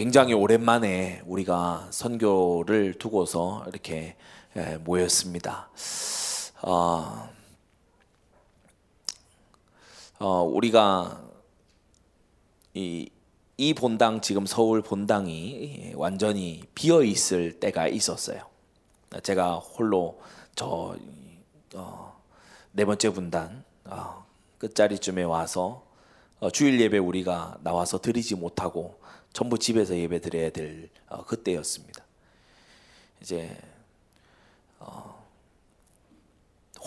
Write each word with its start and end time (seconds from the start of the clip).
굉장히 0.00 0.32
오랜만에 0.32 1.20
우리가 1.26 1.88
선교를 1.90 2.94
두고서 2.94 3.66
이렇게 3.68 4.16
모였습니다. 4.82 5.68
어, 6.62 7.28
어, 10.18 10.42
우리가 10.42 11.20
이, 12.72 13.10
이 13.58 13.74
본당 13.74 14.22
지금 14.22 14.46
서울 14.46 14.80
본당이 14.80 15.92
완전히 15.96 16.62
비어 16.74 17.02
있을 17.02 17.60
때가 17.60 17.86
있었어요. 17.88 18.40
제가 19.22 19.56
홀로 19.56 20.18
저네 20.54 20.98
어, 21.74 22.18
번째 22.74 23.10
분단 23.10 23.64
어, 23.84 24.24
끝자리쯤에 24.56 25.24
와서 25.24 25.84
어, 26.38 26.48
주일 26.48 26.80
예배 26.80 26.96
우리가 26.96 27.58
나와서 27.62 28.00
드리지 28.00 28.36
못하고 28.36 28.98
전부 29.32 29.58
집에서 29.58 29.96
예배 29.96 30.20
드려야 30.20 30.50
될 30.50 30.88
어, 31.08 31.24
그때였습니다. 31.24 32.04
이제 33.20 33.56
어, 34.78 35.24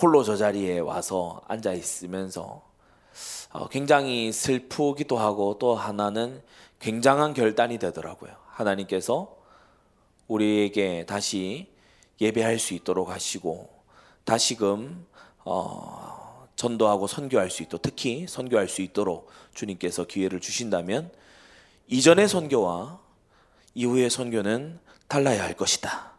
홀로 0.01 0.23
저 0.23 0.35
자리에 0.35 0.79
와서 0.79 1.41
앉아 1.47 1.73
있으면서 1.73 2.63
어, 3.51 3.67
굉장히 3.69 4.31
슬프기도 4.31 5.17
하고 5.17 5.57
또 5.59 5.75
하나는 5.75 6.41
굉장한 6.79 7.33
결단이 7.33 7.77
되더라고요. 7.77 8.33
하나님께서 8.47 9.37
우리에게 10.27 11.05
다시 11.05 11.71
예배할 12.19 12.59
수 12.59 12.73
있도록 12.73 13.09
하시고 13.09 13.69
다시금 14.25 15.05
어, 15.45 16.47
전도하고 16.55 17.07
선교할 17.07 17.49
수 17.49 17.63
있도록 17.63 17.81
특히 17.81 18.25
선교할 18.27 18.67
수 18.67 18.81
있도록 18.81 19.29
주님께서 19.53 20.05
기회를 20.05 20.39
주신다면 20.39 21.11
이전의 21.87 22.27
선교와 22.27 22.99
이후의 23.75 24.09
선교는 24.09 24.79
달라야 25.07 25.43
할 25.43 25.55
것이다. 25.55 26.11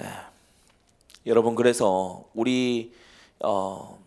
예. 0.00 0.08
여러분 1.26 1.54
그래서 1.54 2.24
우리 2.34 2.92
어, 3.40 3.98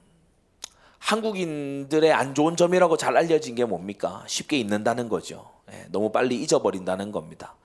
한국인들의 1.00 2.12
안 2.14 2.36
좋은 2.36 2.56
점이라고 2.56 2.98
잘 2.98 3.18
알려진 3.18 3.56
게 3.56 3.66
뭡니까? 3.66 4.24
쉽게 4.28 4.58
잊는다는 4.58 5.10
거죠. 5.10 5.50
예, 5.72 5.88
너무 5.92 6.12
빨리 6.12 6.36
잊어버린다는 6.42 7.12
겁니다. 7.12 7.56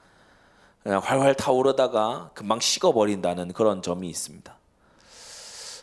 그냥 0.82 1.00
활활 1.02 1.34
타오르다가 1.34 2.30
금방 2.34 2.60
식어버린다는 2.60 3.52
그런 3.52 3.82
점이 3.82 4.08
있습니다. 4.08 4.56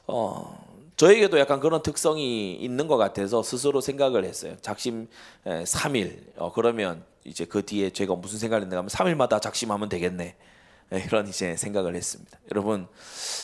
어, 0.07 0.70
저에게도 1.01 1.39
약간 1.39 1.59
그런 1.59 1.81
특성이 1.81 2.53
있는 2.53 2.87
것 2.87 2.95
같아서 2.95 3.41
스스로 3.41 3.81
생각을 3.81 4.23
했어요. 4.23 4.55
작심 4.61 5.07
3일 5.43 6.19
어, 6.37 6.51
그러면 6.53 7.03
이제 7.23 7.43
그 7.43 7.65
뒤에 7.65 7.89
제가 7.89 8.13
무슨 8.13 8.37
생각을 8.37 8.61
했는가 8.61 8.77
하면 8.77 8.87
3일마다 8.87 9.41
작심하면 9.41 9.89
되겠네. 9.89 10.35
이런 10.91 11.27
이제 11.27 11.57
생각을 11.57 11.95
했습니다. 11.95 12.37
여러분 12.51 12.87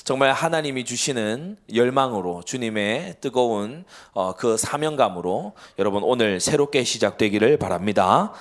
정말 0.04 0.34
하나님이 0.34 0.86
주시는 0.86 1.58
열망으로 1.74 2.44
주님의 2.44 3.16
뜨거운 3.22 3.86
어, 4.12 4.36
그 4.36 4.56
사명감으로 4.56 5.54
여러분 5.80 6.04
오늘 6.04 6.40
새롭게 6.40 6.84
시작되기를 6.84 7.58
바랍니다. 7.58 8.34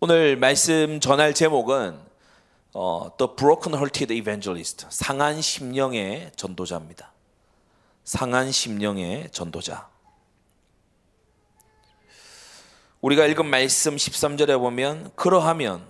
오늘 0.00 0.36
말씀 0.36 0.98
전할 0.98 1.32
제목은 1.32 1.96
어, 2.74 3.08
The 3.16 3.36
Broken 3.36 3.76
Hearted 3.76 4.12
Evangelist 4.12 4.86
상한 4.90 5.40
심령의 5.40 6.32
전도자입니다. 6.34 7.12
상한 8.10 8.50
심령의 8.50 9.28
전도자. 9.30 9.88
우리가 13.02 13.24
읽은 13.26 13.46
말씀 13.46 13.94
13절에 13.94 14.58
보면 14.58 15.12
그러하면 15.14 15.86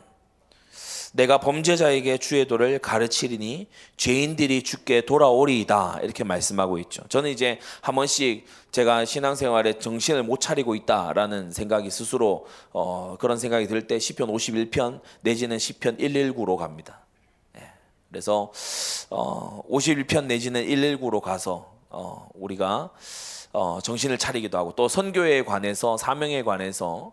내가 1.15 1.41
범죄자에게 1.41 2.19
주의 2.19 2.47
도를 2.47 2.78
가르치리니 2.78 3.69
죄인들이 3.97 4.62
죽게 4.65 5.06
돌아오리이다 5.06 6.00
이렇게 6.03 6.22
말씀하고 6.22 6.77
있죠. 6.81 7.03
저는 7.09 7.31
이제 7.31 7.59
한 7.81 7.94
번씩 7.94 8.44
제가 8.71 9.06
신앙생활에 9.06 9.78
정신을 9.78 10.23
못 10.23 10.43
차리고 10.43 10.75
있다라는 10.75 11.53
생각이 11.53 11.91
스스로 11.91 12.47
어, 12.73 13.17
그런 13.19 13.39
생각이 13.39 13.67
들 13.67 13.87
때 13.87 13.99
시편 13.99 14.28
51편 14.28 15.00
내지는 15.23 15.59
시편 15.59 15.97
119로 15.97 16.59
갑니다. 16.59 17.00
예. 17.56 17.62
그래서 18.11 18.53
어, 19.09 19.62
51편 19.71 20.27
내지는 20.27 20.67
119로 20.67 21.23
가서 21.23 21.69
어, 21.91 22.28
우리가 22.34 22.91
어, 23.53 23.81
정신을 23.83 24.19
차리기도 24.19 24.56
하고 24.59 24.73
또 24.77 24.89
선교에 24.89 25.45
관해서 25.45 25.97
사명에 25.97 26.43
관해서 26.43 27.12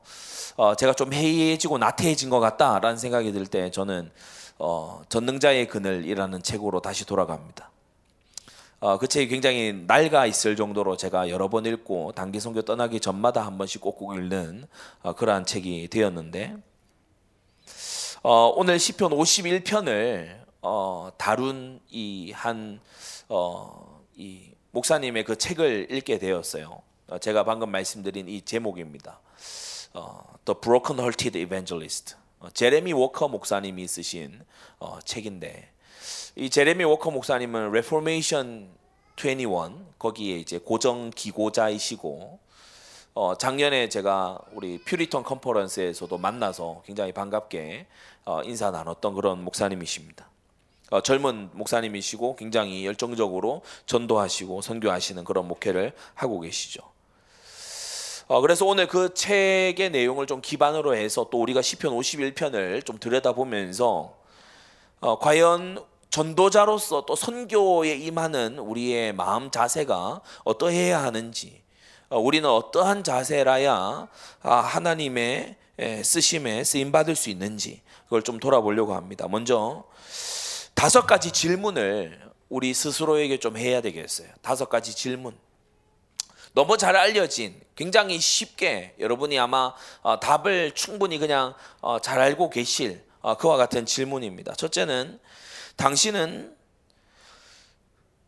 어, 0.56 0.76
제가 0.76 0.94
좀 0.94 1.14
해이해지고 1.14 1.78
나태해진 1.78 2.30
것 2.30 2.40
같다라는 2.40 2.98
생각이 2.98 3.32
들 3.32 3.46
때 3.48 3.72
저는 3.72 4.12
어, 4.60 5.02
전능자의 5.10 5.68
그늘이라는 5.68 6.42
책으로 6.42 6.80
다시 6.82 7.06
돌아갑니다. 7.06 7.70
어, 8.80 8.98
그 9.00 9.08
책이 9.08 9.28
굉장히 9.28 9.86
낡아 9.88 10.28
있을 10.28 10.56
정도로 10.56 10.98
제가 10.98 11.30
여러 11.30 11.48
번 11.48 11.66
읽고 11.66 12.12
단기 12.14 12.40
선교 12.40 12.62
떠나기 12.62 13.00
전마다 13.00 13.46
한 13.46 13.58
번씩 13.58 13.82
꼭꼭 13.82 14.16
읽는 14.16 14.68
어, 15.02 15.14
그러한 15.14 15.46
책이 15.46 15.88
되었는데 15.90 16.58
어, 18.24 18.54
오늘 18.56 18.78
시편 18.80 19.12
51편을 19.12 20.38
어, 20.62 21.10
다룬 21.18 21.80
이 21.90 22.32
한이 22.36 22.80
어, 23.30 24.04
목사님의 24.78 25.24
그 25.24 25.36
책을 25.36 25.88
읽게 25.90 26.20
되었어요. 26.20 26.82
어, 27.08 27.18
제가 27.18 27.44
방금 27.44 27.72
말씀드린 27.72 28.28
이 28.28 28.42
제목입니다. 28.42 29.20
어, 29.94 30.24
The 30.46 30.60
Broken 30.62 31.00
Hearted 31.00 31.40
Evangelist. 31.40 32.16
어, 32.40 32.50
제레미 32.52 32.94
워커 32.94 33.28
목사님이 33.28 33.88
쓰신 33.88 34.40
어, 34.80 35.00
책인데 35.04 35.72
이 36.36 36.50
제레미 36.52 36.84
워커 36.84 37.10
목사님은 37.10 37.70
Reformation 37.70 38.70
21 39.18 39.48
거기에 39.98 40.38
이제 40.38 40.60
고정 40.60 41.10
기고자이시고 41.10 42.40
어, 43.16 43.36
작년에 43.36 43.90
제가 43.90 44.38
우리 44.52 44.78
퓨리턴 44.78 45.24
컨퍼런스에서도 45.24 46.16
만나서 46.20 46.84
굉장히 46.86 47.14
반갑게 47.14 47.88
어, 48.26 48.44
인사 48.44 48.70
나눴던 48.70 49.16
그런 49.16 49.44
목사님이십니다. 49.44 50.30
어, 50.90 51.02
젊은 51.02 51.50
목사님이시고 51.54 52.36
굉장히 52.38 52.86
열정적으로 52.86 53.62
전도하시고 53.86 54.62
선교하시는 54.62 55.24
그런 55.24 55.48
목회를 55.48 55.94
하고 56.14 56.40
계시죠. 56.40 56.82
어, 58.28 58.42
그래서 58.42 58.66
오늘 58.66 58.88
그 58.88 59.14
책의 59.14 59.90
내용을 59.92 60.28
좀 60.28 60.42
기반으로 60.42 60.96
해서 60.96 61.28
또 61.32 61.42
우리가 61.42 61.62
시편 61.62 61.94
51편을 61.94 62.86
좀 62.86 62.98
들여다보면서 63.00 64.14
어, 65.00 65.20
과연 65.20 65.84
전도자로서 66.10 67.06
또 67.06 67.16
선교에 67.16 67.96
임하는 67.96 68.60
우리의 68.60 69.14
마음 69.14 69.52
자세가 69.52 70.22
어떠해야 70.44 71.04
하는지 71.04 71.62
어, 72.10 72.20
우리는 72.20 72.50
어떠한 72.50 73.04
자세라야 73.04 74.08
아, 74.42 74.56
하나님의 74.56 75.56
쓰심에 76.04 76.64
쓰임 76.64 76.92
받을 76.92 77.16
수 77.16 77.30
있는지 77.30 77.82
그걸 78.06 78.24
좀 78.24 78.40
돌아보려고 78.40 78.96
합니다. 78.96 79.28
먼저 79.30 79.84
다섯 80.78 81.08
가지 81.08 81.32
질문을 81.32 82.22
우리 82.50 82.72
스스로에게 82.72 83.40
좀 83.40 83.58
해야 83.58 83.82
되겠어요. 83.82 84.28
다섯 84.44 84.70
가지 84.70 84.96
질문. 84.96 85.36
너무 86.54 86.78
잘 86.78 86.96
알려진 86.96 87.60
굉장히 87.76 88.20
쉽게 88.20 88.94
여러분이 89.00 89.40
아마 89.40 89.74
어, 90.04 90.20
답을 90.20 90.76
충분히 90.76 91.18
그냥 91.18 91.56
어, 91.82 91.98
잘 92.00 92.20
알고 92.20 92.52
계실 92.52 93.04
어, 93.22 93.36
그와 93.38 93.58
같은 93.58 93.88
질문입니다. 93.88 94.54
첫째는 94.54 95.20
당신은 95.78 96.56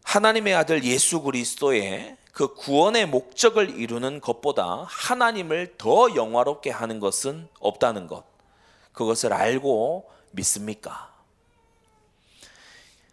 하나님의 0.04 0.56
아들 0.56 0.84
예수 0.84 1.22
그리스도의 1.22 2.18
그 2.32 2.56
구원의 2.56 3.06
목적을 3.06 3.80
이루는 3.80 4.22
것보다 4.22 4.88
하나님을 4.88 5.76
더 5.78 6.16
영화롭게 6.16 6.72
하는 6.72 7.00
것은 7.00 7.48
없다는 7.60 8.08
것. 8.08 8.24
그것을 8.92 9.34
알고 9.34 10.10
믿습니까? 10.32 11.09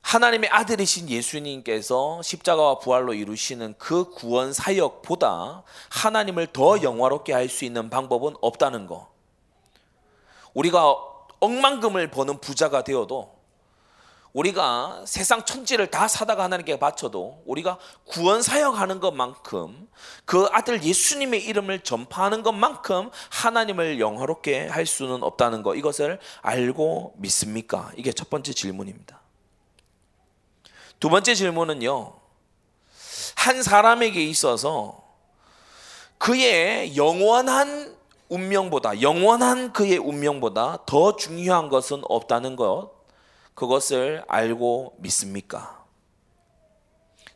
하나님의 0.07 0.51
아들이신 0.51 1.11
예수님께서 1.11 2.23
십자가와 2.23 2.79
부활로 2.79 3.13
이루시는 3.13 3.75
그 3.77 4.09
구원 4.11 4.53
사역보다 4.53 5.65
하나님을 5.91 6.47
더 6.53 6.81
영화롭게 6.81 7.33
할 7.33 7.49
수 7.49 7.65
있는 7.65 7.91
방법은 7.91 8.37
없다는 8.41 8.87
거. 8.87 9.11
우리가 10.55 10.95
억만금을 11.41 12.11
버는 12.13 12.41
부자가 12.41 12.85
되어도 12.85 13.35
우리가 14.33 15.03
세상 15.07 15.45
천지를 15.45 15.91
다 15.91 16.07
사다가 16.07 16.45
하나님께 16.45 16.79
바쳐도 16.79 17.43
우리가 17.45 17.79
구원 18.05 18.43
사역하는 18.43 19.01
것만큼 19.01 19.89
그 20.25 20.47
아들 20.53 20.85
예수님의 20.85 21.45
이름을 21.47 21.81
전파하는 21.81 22.45
것만큼 22.45 23.11
하나님을 23.31 23.99
영화롭게 23.99 24.69
할 24.69 24.87
수는 24.87 25.25
없다는 25.25 25.65
것 25.65 25.75
이것을 25.75 26.21
알고 26.43 27.15
믿습니까? 27.17 27.91
이게 27.97 28.13
첫 28.13 28.31
번째 28.31 28.53
질문입니다. 28.53 29.26
두 31.01 31.09
번째 31.11 31.35
질문은요. 31.35 32.15
한 33.37 33.63
사람에게 33.63 34.25
있어서 34.25 35.05
그의 36.19 36.97
영원한 36.97 37.95
운명보다 38.29 39.03
영원한 39.03 39.73
그의 39.73 39.99
운명보다 39.99 40.85
더 40.87 41.15
중요한 41.17 41.69
것은 41.69 42.03
없다는 42.09 42.57
것 42.57 42.91
그것을 43.55 44.25
알고 44.27 44.97
믿습니까? 44.99 45.85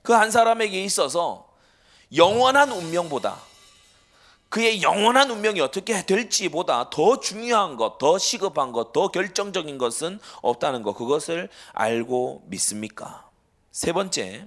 그 0.02 0.12
한 0.14 0.30
사람에게 0.30 0.82
있어서 0.84 1.48
영원한 2.16 2.72
운명보다 2.72 3.36
그의 4.48 4.82
영원한 4.82 5.30
운명이 5.30 5.60
어떻게 5.60 6.04
될지보다 6.04 6.90
더 6.90 7.20
중요한 7.20 7.76
것, 7.76 7.98
더 7.98 8.18
시급한 8.18 8.72
것, 8.72 8.92
더 8.92 9.08
결정적인 9.08 9.78
것은 9.78 10.18
없다는 10.42 10.82
것 10.82 10.94
그것을 10.94 11.48
알고 11.72 12.42
믿습니까? 12.46 13.29
세 13.70 13.92
번째 13.92 14.46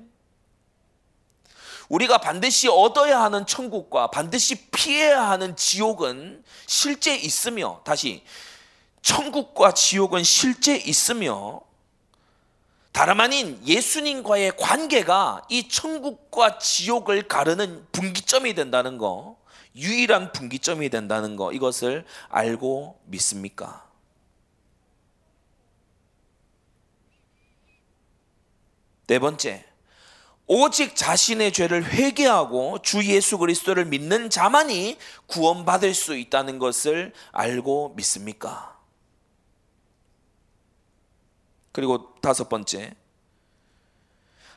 우리가 1.90 2.18
반드시 2.18 2.68
얻어야 2.68 3.22
하는 3.22 3.46
천국과 3.46 4.08
반드시 4.08 4.68
피해야 4.70 5.30
하는 5.30 5.56
지옥은 5.56 6.44
실제 6.66 7.16
있으며 7.16 7.82
다시 7.84 8.24
천국과 9.02 9.74
지옥은 9.74 10.24
실제 10.24 10.76
있으며 10.76 11.62
다름 12.94 13.20
아닌 13.22 13.60
예수님과의 13.66 14.56
관계가 14.56 15.44
이 15.50 15.68
천국과 15.68 16.60
지옥을 16.60 17.28
가르는 17.28 17.88
분기점이 17.92 18.54
된다는 18.54 19.00
거, 19.00 19.38
유일한 19.76 20.32
분기점이 20.32 20.90
된다는 20.90 21.36
거, 21.36 21.52
이것을 21.52 22.06
알고 22.30 23.00
믿습니까? 23.06 23.93
네 29.08 29.20
번째, 29.20 29.66
오직 30.46 30.96
자신의 30.96 31.54
죄를 31.54 31.86
회개하고 31.86 32.80
주 32.82 33.06
예수 33.06 33.38
그리스도를 33.38 33.86
믿는 33.86 34.30
자만이 34.30 34.98
구원받을 35.28 35.94
수 35.94 36.18
있다는 36.18 36.60
것을 36.60 37.14
알고 37.32 37.94
믿습니까? 37.96 38.78
그리고 41.72 42.14
다섯 42.22 42.50
번째, 42.50 42.94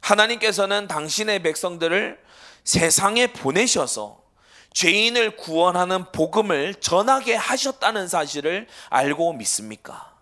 하나님께서는 0.00 0.86
당신의 0.86 1.42
백성들을 1.42 2.20
세상에 2.64 3.32
보내셔서 3.32 4.22
죄인을 4.72 5.36
구원하는 5.36 6.12
복음을 6.12 6.74
전하게 6.74 7.34
하셨다는 7.34 8.08
사실을 8.08 8.66
알고 8.90 9.32
믿습니까? 9.34 10.15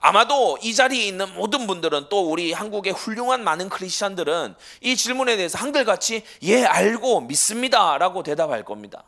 아마도 0.00 0.58
이 0.62 0.74
자리에 0.74 1.04
있는 1.06 1.32
모든 1.34 1.66
분들은 1.66 2.06
또 2.08 2.30
우리 2.30 2.52
한국의 2.52 2.94
훌륭한 2.94 3.44
많은 3.44 3.68
크리스천들은 3.68 4.54
이 4.80 4.96
질문에 4.96 5.36
대해서 5.36 5.58
한글같이 5.58 6.22
예 6.42 6.64
알고 6.64 7.20
믿습니다라고 7.22 8.22
대답할 8.22 8.64
겁니다. 8.64 9.04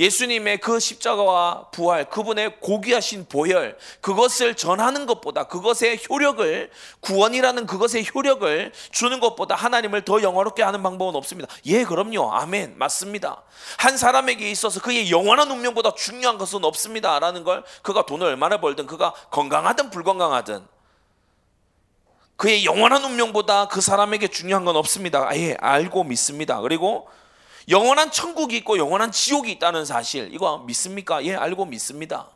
예수님의 0.00 0.58
그 0.58 0.80
십자가와 0.80 1.68
부활, 1.72 2.08
그분의 2.08 2.58
고귀하신 2.60 3.26
보혈, 3.28 3.76
그것을 4.00 4.54
전하는 4.54 5.04
것보다 5.04 5.44
그것의 5.44 6.00
효력을, 6.08 6.70
구원이라는 7.00 7.66
그것의 7.66 8.06
효력을 8.12 8.72
주는 8.90 9.20
것보다 9.20 9.54
하나님을 9.54 10.06
더 10.06 10.22
영화롭게 10.22 10.62
하는 10.62 10.82
방법은 10.82 11.14
없습니다. 11.16 11.52
예, 11.66 11.84
그럼요. 11.84 12.32
아멘. 12.32 12.78
맞습니다. 12.78 13.42
한 13.76 13.98
사람에게 13.98 14.50
있어서 14.50 14.80
그의 14.80 15.10
영원한 15.10 15.50
운명보다 15.50 15.94
중요한 15.94 16.38
것은 16.38 16.64
없습니다. 16.64 17.18
라는 17.18 17.44
걸 17.44 17.62
그가 17.82 18.06
돈을 18.06 18.26
얼마나 18.26 18.58
벌든 18.58 18.86
그가 18.86 19.12
건강하든 19.30 19.90
불건강하든 19.90 20.66
그의 22.36 22.64
영원한 22.64 23.04
운명보다 23.04 23.68
그 23.68 23.82
사람에게 23.82 24.28
중요한 24.28 24.64
건 24.64 24.76
없습니다. 24.76 25.28
예, 25.36 25.58
알고 25.60 26.04
믿습니다. 26.04 26.58
그리고 26.62 27.06
영원한 27.70 28.10
천국이 28.10 28.56
있고 28.58 28.78
영원한 28.78 29.12
지옥이 29.12 29.50
있다는 29.52 29.84
사실 29.84 30.28
이거 30.34 30.58
믿습니까? 30.58 31.24
예, 31.24 31.34
알고 31.34 31.64
믿습니다. 31.66 32.28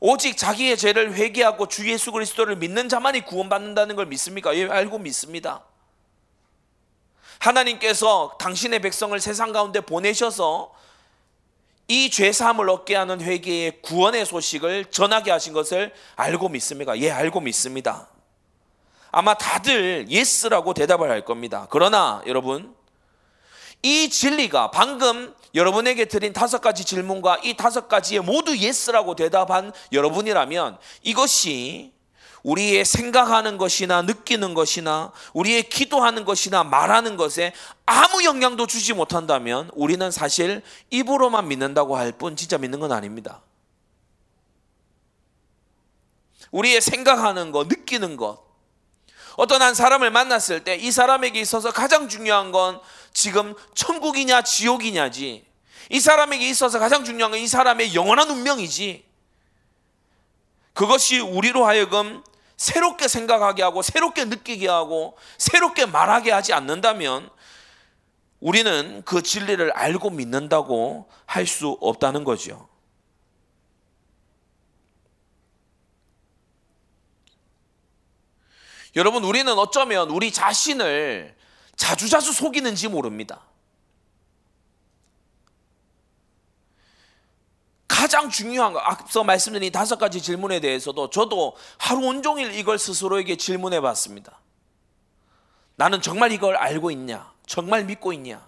오직 0.00 0.36
자기의 0.36 0.76
죄를 0.76 1.14
회개하고 1.14 1.68
주 1.68 1.88
예수 1.90 2.10
그리스도를 2.10 2.56
믿는 2.56 2.88
자만이 2.88 3.24
구원받는다는 3.26 3.96
걸 3.96 4.06
믿습니까? 4.06 4.56
예, 4.56 4.66
알고 4.66 4.98
믿습니다. 4.98 5.62
하나님께서 7.38 8.36
당신의 8.38 8.80
백성을 8.80 9.18
세상 9.20 9.52
가운데 9.52 9.80
보내셔서 9.80 10.74
이 11.86 12.10
죄사함을 12.10 12.68
얻게 12.70 12.96
하는 12.96 13.20
회개의 13.20 13.82
구원의 13.82 14.26
소식을 14.26 14.86
전하게 14.86 15.30
하신 15.30 15.52
것을 15.52 15.92
알고 16.16 16.48
믿습니까? 16.48 16.98
예, 16.98 17.10
알고 17.10 17.40
믿습니다. 17.40 18.08
아마 19.12 19.34
다들 19.34 20.06
yes라고 20.08 20.72
대답을 20.72 21.10
할 21.10 21.24
겁니다. 21.24 21.66
그러나 21.70 22.22
여러분, 22.26 22.74
이 23.82 24.10
진리가 24.10 24.70
방금 24.70 25.34
여러분에게 25.54 26.04
드린 26.04 26.32
다섯 26.32 26.60
가지 26.60 26.84
질문과 26.84 27.38
이 27.42 27.54
다섯 27.56 27.88
가지에 27.88 28.20
모두 28.20 28.56
yes라고 28.56 29.16
대답한 29.16 29.72
여러분이라면 29.92 30.78
이것이 31.02 31.92
우리의 32.42 32.84
생각하는 32.84 33.58
것이나 33.58 34.02
느끼는 34.02 34.54
것이나 34.54 35.12
우리의 35.34 35.68
기도하는 35.68 36.24
것이나 36.24 36.64
말하는 36.64 37.16
것에 37.16 37.52
아무 37.84 38.24
영향도 38.24 38.66
주지 38.66 38.94
못한다면 38.94 39.70
우리는 39.74 40.10
사실 40.10 40.62
입으로만 40.90 41.48
믿는다고 41.48 41.96
할 41.96 42.12
뿐 42.12 42.36
진짜 42.36 42.56
믿는 42.58 42.80
건 42.80 42.92
아닙니다. 42.92 43.42
우리의 46.50 46.80
생각하는 46.80 47.52
것, 47.52 47.68
느끼는 47.68 48.16
것, 48.16 48.42
어떤 49.36 49.62
한 49.62 49.74
사람을 49.74 50.10
만났을 50.10 50.64
때 50.64 50.76
이 50.76 50.90
사람에게 50.90 51.40
있어서 51.40 51.70
가장 51.70 52.08
중요한 52.08 52.52
건 52.52 52.80
지금 53.12 53.54
천국이냐 53.74 54.42
지옥이냐지. 54.42 55.44
이 55.90 56.00
사람에게 56.00 56.48
있어서 56.48 56.78
가장 56.78 57.04
중요한 57.04 57.32
건 57.32 57.40
이 57.40 57.46
사람의 57.46 57.94
영원한 57.94 58.30
운명이지. 58.30 59.04
그것이 60.72 61.18
우리로 61.18 61.66
하여금 61.66 62.22
새롭게 62.56 63.08
생각하게 63.08 63.62
하고 63.62 63.82
새롭게 63.82 64.24
느끼게 64.26 64.68
하고 64.68 65.16
새롭게 65.38 65.86
말하게 65.86 66.30
하지 66.30 66.52
않는다면 66.52 67.28
우리는 68.40 69.02
그 69.04 69.22
진리를 69.22 69.70
알고 69.72 70.10
믿는다고 70.10 71.08
할 71.26 71.46
수 71.46 71.76
없다는 71.80 72.24
거죠. 72.24 72.68
여러분, 78.96 79.22
우리는 79.24 79.52
어쩌면 79.58 80.10
우리 80.10 80.32
자신을 80.32 81.36
자주자주 81.80 82.34
속이는지 82.34 82.88
모릅니다. 82.88 83.40
가장 87.88 88.28
중요한 88.28 88.74
거, 88.74 88.78
앞서 88.80 89.24
말씀드린 89.24 89.72
다섯 89.72 89.98
가지 89.98 90.20
질문에 90.20 90.60
대해서도 90.60 91.08
저도 91.08 91.56
하루 91.78 92.06
온종일 92.06 92.52
이걸 92.52 92.78
스스로에게 92.78 93.36
질문해 93.36 93.80
봤습니다. 93.80 94.40
나는 95.76 96.02
정말 96.02 96.32
이걸 96.32 96.54
알고 96.56 96.90
있냐? 96.90 97.32
정말 97.46 97.86
믿고 97.86 98.12
있냐? 98.12 98.46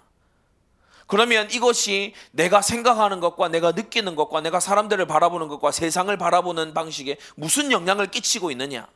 그러면 1.06 1.50
이것이 1.50 2.12
내가 2.32 2.60
생각하는 2.60 3.20
것과 3.20 3.48
내가 3.48 3.72
느끼는 3.72 4.14
것과 4.14 4.42
내가 4.42 4.60
사람들을 4.60 5.06
바라보는 5.06 5.48
것과 5.48 5.72
세상을 5.72 6.14
바라보는 6.18 6.74
방식에 6.74 7.16
무슨 7.34 7.72
영향을 7.72 8.10
끼치고 8.10 8.50
있느냐? 8.50 8.86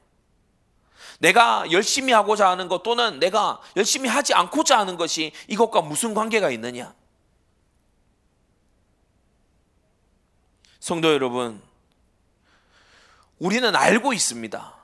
내가 1.21 1.71
열심히 1.71 2.13
하고자 2.13 2.49
하는 2.49 2.69
것 2.69 2.83
또는 2.83 3.19
내가 3.19 3.61
열심히 3.77 4.09
하지 4.09 4.35
않고자 4.35 4.79
하는 4.79 4.97
것이 4.97 5.33
이것과 5.49 5.81
무슨 5.83 6.15
관계가 6.15 6.51
있느냐? 6.51 6.95
성도 10.79 11.13
여러분, 11.13 11.61
우리는 13.39 13.75
알고 13.75 14.13
있습니다. 14.13 14.75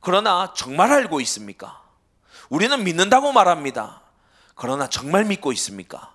그러나 0.00 0.52
정말 0.56 0.90
알고 0.90 1.20
있습니까? 1.20 1.82
우리는 2.48 2.82
믿는다고 2.82 3.32
말합니다. 3.32 4.02
그러나 4.54 4.88
정말 4.88 5.24
믿고 5.24 5.52
있습니까? 5.52 6.12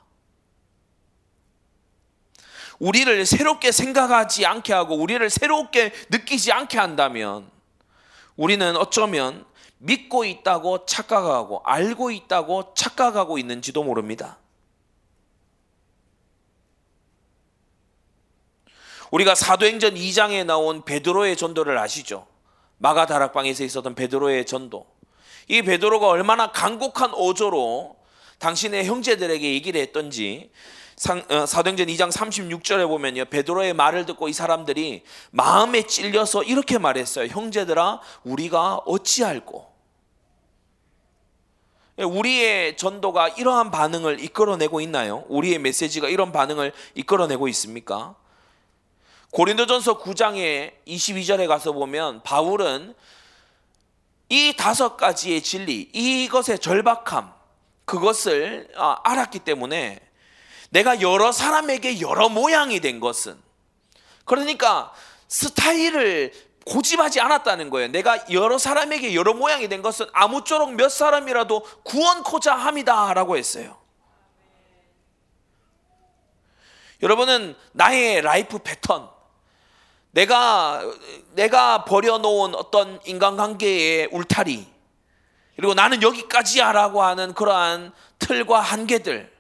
우리를 2.80 3.26
새롭게 3.26 3.72
생각하지 3.72 4.46
않게 4.46 4.74
하고 4.74 4.96
우리를 4.96 5.28
새롭게 5.30 5.94
느끼지 6.10 6.52
않게 6.52 6.78
한다면 6.78 7.50
우리는 8.38 8.78
어쩌면 8.78 9.46
믿고 9.80 10.24
있다고 10.26 10.86
착각하고 10.86 11.62
알고 11.66 12.12
있다고 12.12 12.74
착각하고 12.74 13.38
있는지도 13.38 13.84
모릅니다. 13.84 14.38
우리가 19.12 19.36
사도행전 19.36 19.96
2장에 19.96 20.46
나온 20.46 20.84
베드로의 20.84 21.38
전도를 21.38 21.78
아시죠? 21.78 22.28
마가 22.78 23.06
다락방에서 23.06 23.64
있었던 23.64 23.96
베드로의 23.96 24.46
전도. 24.46 24.86
이 25.48 25.62
베드로가 25.62 26.08
얼마나 26.08 26.52
간곡한 26.52 27.14
어조로 27.14 27.97
당신의 28.40 28.86
형제들에게 28.86 29.54
얘기를 29.54 29.82
했던지 29.82 30.52
어, 31.30 31.46
사도행전 31.46 31.88
2장 31.88 32.12
36절에 32.12 32.88
보면요. 32.88 33.26
베드로의 33.26 33.74
말을 33.74 34.08
듣고 34.08 34.30
이 34.30 34.34
사람들이 34.34 35.04
마음에 35.30 35.84
찔려서 35.84 36.42
이렇게 36.42 36.80
말했어요. 36.80 37.28
형제들아, 37.28 38.02
우리가 38.24 38.78
어찌할꼬? 38.78 39.78
우리의 41.98 42.78
전도가 42.78 43.30
이러한 43.30 43.70
반응을 43.70 44.24
이끌어내고 44.24 44.82
있나요? 44.82 45.24
우리의 45.30 45.60
메시지가 45.60 46.10
이런 46.10 46.32
반응을 46.32 46.74
이끌어내고 46.96 47.48
있습니까? 47.50 48.16
고린도전서 49.32 50.00
9장의 50.00 50.74
22절에 50.88 51.48
가서 51.48 51.74
보면 51.74 52.24
바울은 52.24 52.96
이 54.30 54.54
다섯 54.58 54.98
가지의 54.98 55.42
진리, 55.42 55.90
이것의 55.94 56.60
절박함, 56.60 57.37
그것을 57.88 58.68
아, 58.76 59.00
알았기 59.04 59.40
때문에 59.40 60.00
내가 60.70 61.00
여러 61.02 61.32
사람에게 61.32 62.02
여러 62.02 62.28
모양이 62.28 62.82
된 62.82 63.00
것은 63.00 63.42
그러니까 64.26 64.94
스타일을 65.30 66.34
고집하지 66.66 67.22
않았다는 67.22 67.70
거예요. 67.70 67.88
내가 67.88 68.30
여러 68.30 68.58
사람에게 68.58 69.16
여러 69.16 69.34
모양이 69.34 69.70
된 69.70 69.82
것은 69.82 70.06
아무쪼록 70.12 70.74
몇 70.74 70.90
사람이라도 70.90 71.66
구원코자 71.84 72.54
함이다라고 72.54 73.38
했어요. 73.38 73.78
여러분은 77.02 77.56
나의 77.72 78.22
라이프 78.22 78.58
패턴, 78.58 79.10
내가 80.12 80.82
내가 81.36 81.86
버려놓은 81.86 82.54
어떤 82.54 83.00
인간관계의 83.06 84.10
울타리, 84.12 84.77
그리고 85.58 85.74
나는 85.74 86.04
여기까지야라고 86.04 87.02
하는 87.02 87.34
그러한 87.34 87.92
틀과 88.20 88.62
한계들, 88.62 89.36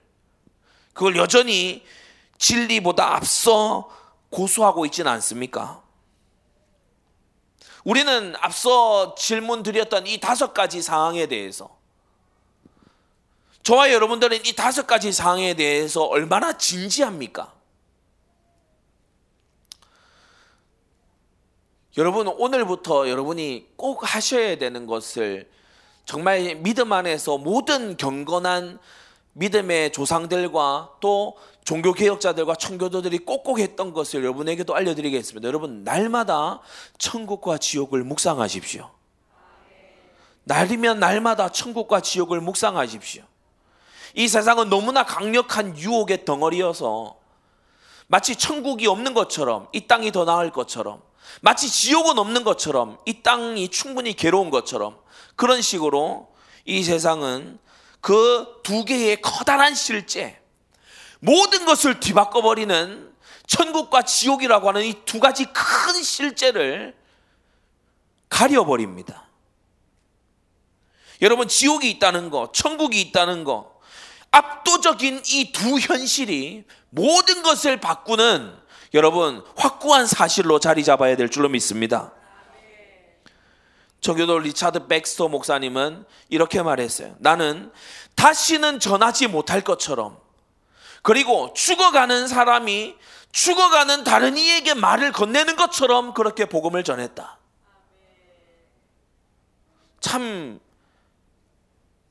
그걸 0.94 1.16
여전히 1.16 1.86
진리보다 2.40 3.16
앞서 3.16 3.90
고수하고 4.32 4.88
있지는 4.88 5.12
않습니까? 5.12 5.84
우리는 7.84 8.36
앞서 8.40 9.14
질문 9.14 9.62
드렸던 9.62 10.08
이 10.08 10.20
다섯 10.20 10.54
가지 10.56 10.82
상황에 10.82 11.28
대해서 11.28 11.78
저와 13.62 13.92
여러분들은 13.92 14.44
이 14.44 14.54
다섯 14.54 14.88
가지 14.88 15.14
상황에 15.14 15.54
대해서 15.54 16.04
얼마나 16.04 16.58
진지합니까? 16.58 17.54
여러분 21.98 22.28
오늘부터 22.28 23.08
여러분이 23.08 23.74
꼭 23.76 24.16
하셔야 24.16 24.58
되는 24.58 24.88
것을 24.88 25.50
정말 26.08 26.56
믿음 26.56 26.94
안에서 26.94 27.38
모든 27.38 27.98
경건한 27.98 28.80
믿음의 29.34 29.92
조상들과 29.92 30.92
또 31.02 31.38
종교 31.66 31.92
개혁자들과 31.92 32.56
청교도들이 32.56 33.20
꼭꼭 33.20 33.60
했던 33.60 33.92
것을 33.92 34.24
여러분에게도 34.24 34.74
알려드리겠습니다. 34.74 35.46
여러분 35.46 35.84
날마다 35.84 36.62
천국과 36.98 37.58
지옥을 37.58 38.06
묵상하십시오. 38.06 38.90
날이면 40.46 41.02
날마다 41.02 41.50
천국과 41.50 42.00
지옥을 42.00 42.40
묵상하십시오. 42.40 43.24
이 44.16 44.30
세상은 44.30 44.70
너무나 44.70 45.04
강력한 45.04 45.78
유혹의 45.78 46.24
덩어리여서 46.24 47.18
마치 48.08 48.38
천국이 48.38 48.88
없는 48.88 49.14
것처럼 49.14 49.68
이 49.74 49.88
땅이 49.88 50.14
더 50.14 50.24
나을 50.24 50.52
것처럼 50.52 51.02
마치 51.42 51.70
지옥은 51.70 52.18
없는 52.18 52.44
것처럼 52.44 52.98
이 53.06 53.22
땅이 53.22 53.70
충분히 53.70 54.14
괴로운 54.14 54.50
것처럼 54.50 54.98
그런 55.36 55.62
식으로 55.62 56.34
이 56.66 56.84
세상은 56.84 57.60
그 58.02 58.62
두 58.64 58.84
개의 58.86 59.22
커다란 59.22 59.76
실제 59.76 60.40
모든 61.20 61.66
것을 61.66 62.00
뒤바꿔 62.00 62.42
버리는 62.42 63.14
천국과 63.48 64.02
지옥이라고 64.04 64.68
하는 64.70 64.84
이 64.84 64.94
두 65.06 65.20
가지 65.20 65.46
큰 65.46 66.04
실제를 66.04 66.96
가려 68.30 68.66
버립니다. 68.66 69.28
여러분 71.22 71.48
지옥이 71.48 71.90
있다는 71.92 72.30
거, 72.30 72.52
천국이 72.54 73.00
있다는 73.02 73.44
거 73.44 73.80
압도적인 74.32 75.24
이 75.26 75.52
두 75.54 75.80
현실이 75.80 76.66
모든 76.90 77.42
것을 77.42 77.80
바꾸는 77.80 78.54
여러분 78.94 79.44
확고한 79.56 80.06
사실로 80.08 80.60
자리 80.60 80.84
잡아야 80.84 81.16
될 81.16 81.30
줄로 81.30 81.50
믿습니다. 81.50 82.14
저교도 84.00 84.40
리차드 84.40 84.88
백스터 84.88 85.28
목사님은 85.28 86.06
이렇게 86.30 86.62
말했어요. 86.62 87.16
나는 87.20 87.72
다시는 88.16 88.80
전하지 88.80 89.28
못할 89.28 89.62
것처럼 89.62 90.18
그리고 91.02 91.54
죽어가는 91.54 92.28
사람이 92.28 92.96
죽어가는 93.32 94.04
다른 94.04 94.38
이에게 94.38 94.74
말을 94.74 95.12
건네는 95.12 95.56
것처럼 95.56 96.14
그렇게 96.14 96.46
복음을 96.46 96.84
전했다. 96.84 97.38
참 100.00 100.60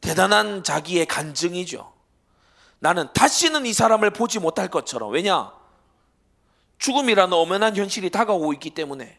대단한 0.01 0.63
자기의 0.63 1.07
간증이죠. 1.07 1.93
나는 2.79 3.13
다시는 3.13 3.67
이 3.67 3.73
사람을 3.73 4.11
보지 4.11 4.39
못할 4.39 4.69
것처럼 4.69 5.11
왜냐? 5.13 5.56
죽음이라는 6.79 7.33
엄연한 7.33 7.77
현실이 7.77 8.11
다가오고 8.11 8.53
있기 8.55 8.71
때문에 8.71 9.19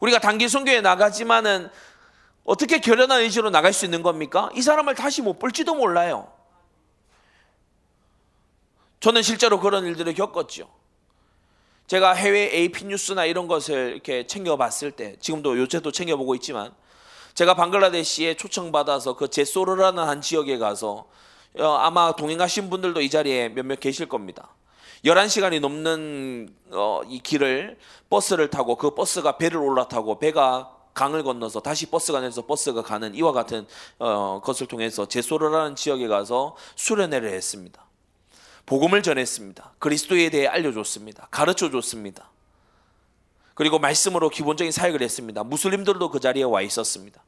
우리가 0.00 0.18
단기 0.18 0.48
선교에 0.48 0.80
나가지만은 0.80 1.70
어떻게 2.44 2.80
결연한 2.80 3.20
의지로 3.20 3.50
나갈 3.50 3.72
수 3.72 3.84
있는 3.84 4.02
겁니까? 4.02 4.50
이 4.54 4.62
사람을 4.62 4.94
다시 4.94 5.22
못 5.22 5.38
볼지도 5.38 5.74
몰라요. 5.74 6.32
저는 9.00 9.22
실제로 9.22 9.60
그런 9.60 9.84
일들을 9.84 10.12
겪었죠. 10.14 10.68
제가 11.86 12.14
해외 12.14 12.52
AP 12.52 12.86
뉴스나 12.86 13.26
이런 13.26 13.46
것을 13.48 13.92
이렇게 13.94 14.26
챙겨봤을 14.26 14.92
때, 14.92 15.16
지금도 15.20 15.58
요새도 15.58 15.92
챙겨보고 15.92 16.34
있지만, 16.36 16.72
제가 17.34 17.54
방글라데시에 17.54 18.34
초청받아서 18.34 19.16
그 19.16 19.28
제소르라는 19.28 20.02
한 20.02 20.20
지역에 20.20 20.58
가서 20.58 21.06
어, 21.58 21.64
아마 21.76 22.12
동행하신 22.16 22.70
분들도 22.70 23.00
이 23.02 23.10
자리에 23.10 23.50
몇몇 23.50 23.78
계실 23.78 24.08
겁니다. 24.08 24.54
11시간이 25.04 25.60
넘는 25.60 26.54
어, 26.70 27.00
이 27.08 27.18
길을 27.18 27.76
버스를 28.08 28.50
타고 28.50 28.76
그 28.76 28.94
버스가 28.94 29.36
배를 29.36 29.58
올라타고 29.58 30.18
배가 30.18 30.76
강을 30.94 31.24
건너서 31.24 31.60
다시 31.60 31.86
버스가 31.86 32.20
내서 32.20 32.46
버스가 32.46 32.82
가는 32.82 33.14
이와 33.14 33.32
같은 33.32 33.66
어, 33.98 34.40
것을 34.44 34.66
통해서 34.68 35.06
제소르라는 35.06 35.74
지역에 35.74 36.06
가서 36.06 36.56
수련회를 36.76 37.30
했습니다. 37.30 37.84
복음을 38.66 39.02
전했습니다. 39.02 39.74
그리스도에 39.78 40.30
대해 40.30 40.46
알려줬습니다. 40.46 41.28
가르쳐 41.30 41.70
줬습니다. 41.70 42.30
그리고 43.54 43.78
말씀으로 43.78 44.28
기본적인 44.28 44.70
사역을 44.70 45.02
했습니다. 45.02 45.42
무슬림들도 45.42 46.10
그 46.10 46.20
자리에 46.20 46.44
와 46.44 46.62
있었습니다. 46.62 47.22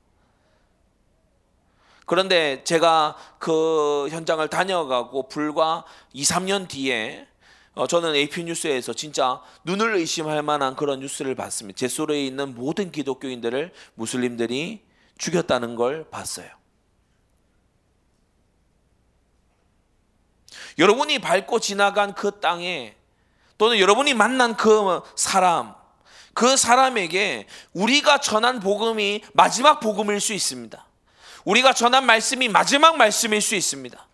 그런데 2.07 2.63
제가 2.65 3.17
그 3.39 4.09
현장을 4.11 4.47
다녀가고 4.49 5.29
불과 5.29 5.85
2, 6.13 6.23
3년 6.23 6.69
뒤에 6.69 7.27
어, 7.75 7.87
저는 7.89 8.15
AP 8.15 8.45
뉴스에서 8.45 8.93
진짜 8.93 9.41
눈을 9.65 9.97
의심할 9.97 10.43
만한 10.43 10.77
그런 10.77 11.01
뉴스를 11.01 11.35
봤습니다. 11.35 11.77
제소르에 11.77 12.25
있는 12.25 12.55
모든 12.55 12.93
기독교인들을 12.93 13.73
무슬림들이 13.95 14.83
죽였다는 15.19 15.75
걸 15.75 16.09
봤어요. 16.11 16.49
여러분이 20.79 21.19
밟고 21.21 21.61
지나간 21.61 22.15
그 22.15 22.41
땅에 22.41 22.97
또는 23.59 23.79
여러분이 23.79 24.15
만난 24.15 24.57
그 24.57 25.01
사람, 25.17 25.75
그 26.33 26.57
사람에게 26.57 27.47
우리가 27.73 28.19
전한 28.19 28.61
복음이 28.61 29.23
마지막 29.33 29.81
복음일 29.81 30.21
수 30.21 30.33
있습니다. 30.33 30.85
우리가 31.45 31.73
전한 31.73 32.07
말씀이 32.07 32.49
마지막 32.49 32.97
말씀일 32.97 33.41
수 33.41 33.55
있습니다. 33.55 34.07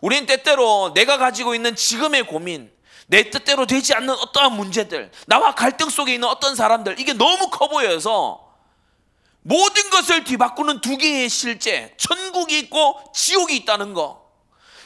우리는 0.00 0.26
때때로 0.26 0.92
내가 0.94 1.18
가지고 1.18 1.54
있는 1.54 1.74
지금의 1.74 2.26
고민, 2.26 2.70
내 3.06 3.30
뜻대로 3.30 3.66
되지 3.66 3.94
않는 3.94 4.10
어떠한 4.10 4.52
문제들, 4.52 5.10
나와 5.26 5.54
갈등 5.54 5.88
속에 5.88 6.14
있는 6.14 6.28
어떤 6.28 6.54
사람들, 6.54 7.00
이게 7.00 7.12
너무 7.12 7.50
커 7.50 7.68
보여서 7.68 8.48
모든 9.42 9.90
것을 9.90 10.24
뒤바꾸는 10.24 10.80
두 10.80 10.96
개의 10.98 11.28
실제, 11.28 11.94
천국이 11.96 12.58
있고 12.58 13.00
지옥이 13.14 13.56
있다는 13.56 13.94
거. 13.94 14.28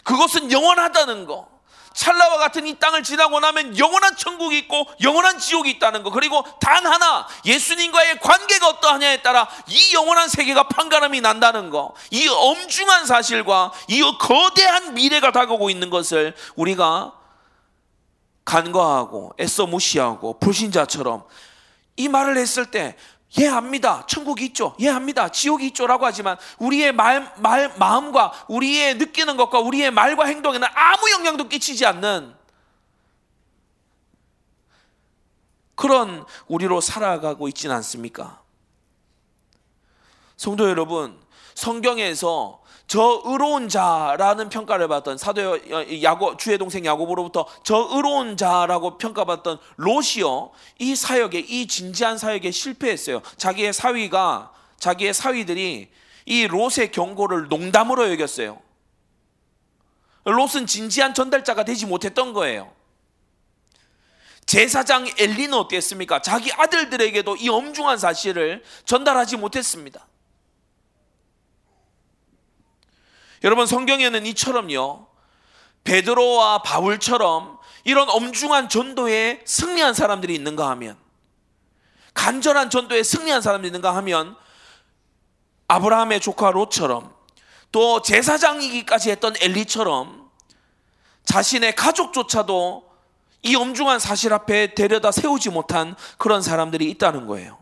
그것은 0.05 0.53
영원하다는 0.53 1.27
거. 1.27 1.52
찰나와 1.95 2.39
같은 2.39 2.67
이 2.67 2.79
땅을 2.79 3.03
지나고 3.03 3.41
나면 3.41 3.79
영원한 3.79 4.17
천국이 4.17 4.59
있고 4.59 4.87
영원한 5.03 5.39
지옥이 5.39 5.71
있다는 5.71 6.03
거. 6.03 6.11
그리고 6.11 6.45
단 6.61 6.87
하나 6.87 7.27
예수님과의 7.45 8.21
관계가 8.21 8.69
어떠하냐에 8.69 9.23
따라 9.23 9.49
이 9.67 9.95
영원한 9.95 10.29
세계가 10.29 10.65
판가름이 10.65 11.21
난다는 11.21 11.71
거. 11.71 11.95
이 12.11 12.29
엄중한 12.29 13.07
사실과 13.07 13.73
이 13.89 14.03
거대한 14.19 14.95
미래가 14.95 15.33
다가오고 15.33 15.71
있는 15.71 15.91
것을 15.91 16.35
우리가 16.57 17.13
간과하고 18.45 19.35
애써 19.41 19.67
무시하고 19.67 20.39
불신자처럼 20.39 21.25
이 21.97 22.09
말을 22.09 22.37
했을 22.37 22.67
때 22.67 22.97
예, 23.39 23.47
합니다. 23.47 24.05
천국이 24.07 24.47
있죠. 24.47 24.77
예, 24.81 24.89
합니다. 24.89 25.29
지옥이 25.31 25.69
있죠라고 25.69 26.05
하지만 26.05 26.37
우리의 26.59 26.93
말, 26.93 27.33
말, 27.39 27.75
마음과 27.79 28.47
우리의 28.49 28.97
느끼는 28.97 29.37
것과 29.37 29.61
우리의 29.61 29.91
말과 29.91 30.27
행동에는 30.27 30.69
아무 30.75 31.11
영향도 31.11 31.49
끼치지 31.49 31.87
않는 31.87 32.35
그런 35.75 36.27
우리로 36.47 36.81
살아가고 36.81 37.49
있지는 37.49 37.75
않습니까? 37.77 38.43
성도 40.37 40.69
여러분, 40.69 41.22
성경에서 41.55 42.61
저 42.87 43.23
의로운 43.25 43.69
자라는 43.69 44.49
평가를 44.49 44.87
받던 44.89 45.17
사도 45.17 45.59
야고 46.03 46.37
주의 46.37 46.59
동생 46.59 46.85
야고보로부터 46.85 47.47
저 47.65 47.89
의로운 47.91 48.37
자라고 48.37 48.99
평가받던 48.99 49.59
롯이요 49.77 50.51
이 50.79 50.95
사역에 50.95 51.39
이 51.39 51.67
진지한 51.67 52.19
사역에 52.19 52.51
실패했어요. 52.51 53.23
자기의 53.37 53.73
사위가 53.73 54.53
자기의 54.79 55.15
사위들이 55.15 55.91
이 56.27 56.47
롯의 56.47 56.93
경고를 56.93 57.49
농담으로 57.49 58.11
여겼어요. 58.13 58.61
롯은 60.25 60.67
진지한 60.67 61.15
전달자가 61.15 61.65
되지 61.65 61.87
못했던 61.87 62.33
거예요. 62.33 62.73
제사장 64.45 65.07
엘리는 65.19 65.55
어땠습니까? 65.55 66.21
자기 66.21 66.53
아들들에게도 66.53 67.37
이 67.37 67.49
엄중한 67.49 67.97
사실을 67.97 68.63
전달하지 68.85 69.37
못했습니다. 69.37 70.07
여러분 73.45 73.67
성경에는 73.67 74.25
이처럼요. 74.27 75.07
베드로와 75.85 76.63
바울처럼 76.63 77.59
이런 77.85 78.09
엄중한 78.09 78.69
전도에 78.69 79.43
승리한 79.45 79.95
사람들이 79.95 80.35
있는가 80.35 80.69
하면 80.71 80.97
간절한 82.15 82.71
전도에 82.71 83.03
승리한 83.03 83.43
사람들이 83.43 83.69
있는가 83.69 83.97
하면 83.97 84.37
아브라함의 85.67 86.21
조카 86.21 86.51
롯처럼 86.51 87.13
또 87.73 88.03
제사장이기까지 88.03 89.11
했던 89.11 89.35
엘리처럼 89.41 90.31
자신의 91.25 91.75
가족조차도 91.75 92.93
이 93.45 93.57
엄중한 93.57 93.99
사실 93.99 94.33
앞에 94.33 94.75
데려다 94.75 95.11
세우지 95.11 95.51
못한 95.51 95.97
그런 96.19 96.43
사람들이 96.43 96.89
있다는 96.91 97.27
거예요. 97.27 97.59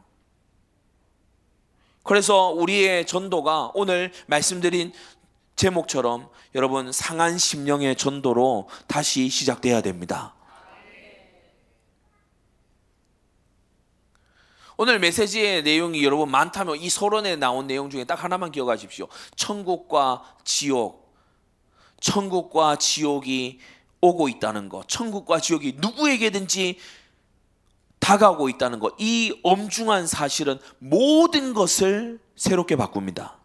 그래서 2.02 2.48
우리의 2.48 3.06
전도가 3.06 3.70
오늘 3.74 4.12
말씀드린 4.26 4.92
제목처럼 5.60 6.30
여러분 6.54 6.90
상한 6.90 7.36
심령의 7.36 7.94
전도로 7.96 8.70
다시 8.86 9.28
시작돼야 9.28 9.82
됩니다. 9.82 10.34
오늘 14.78 14.98
메시지의 14.98 15.62
내용이 15.62 16.02
여러분 16.02 16.30
많다면 16.30 16.78
이 16.78 16.88
서론에 16.88 17.36
나온 17.36 17.66
내용 17.66 17.90
중에 17.90 18.04
딱 18.04 18.24
하나만 18.24 18.52
기억하십시오. 18.52 19.08
천국과 19.36 20.22
지옥. 20.44 21.14
천국과 22.00 22.76
지옥이 22.76 23.58
오고 24.00 24.30
있다는 24.30 24.70
것. 24.70 24.88
천국과 24.88 25.40
지옥이 25.40 25.74
누구에게든지 25.76 26.78
다가오고 27.98 28.48
있다는 28.48 28.78
것. 28.78 28.94
이 28.98 29.38
엄중한 29.42 30.06
사실은 30.06 30.58
모든 30.78 31.52
것을 31.52 32.18
새롭게 32.34 32.76
바꿉니다. 32.76 33.39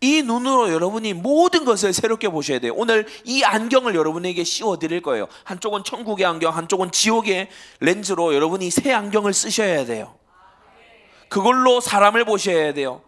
이 0.00 0.22
눈으로 0.22 0.70
여러분이 0.72 1.14
모든 1.14 1.64
것을 1.64 1.92
새롭게 1.92 2.28
보셔야 2.28 2.58
돼요. 2.58 2.74
오늘 2.76 3.06
이 3.24 3.42
안경을 3.42 3.94
여러분에게 3.94 4.44
씌워 4.44 4.78
드릴 4.78 5.00
거예요. 5.00 5.26
한쪽은 5.44 5.84
천국의 5.84 6.26
안경, 6.26 6.54
한쪽은 6.54 6.92
지옥의 6.92 7.48
렌즈로 7.80 8.34
여러분이 8.34 8.70
새 8.70 8.92
안경을 8.92 9.32
쓰셔야 9.32 9.86
돼요. 9.86 10.14
그걸로 11.28 11.80
사람을 11.80 12.24
보셔야 12.24 12.74
돼요. 12.74 13.02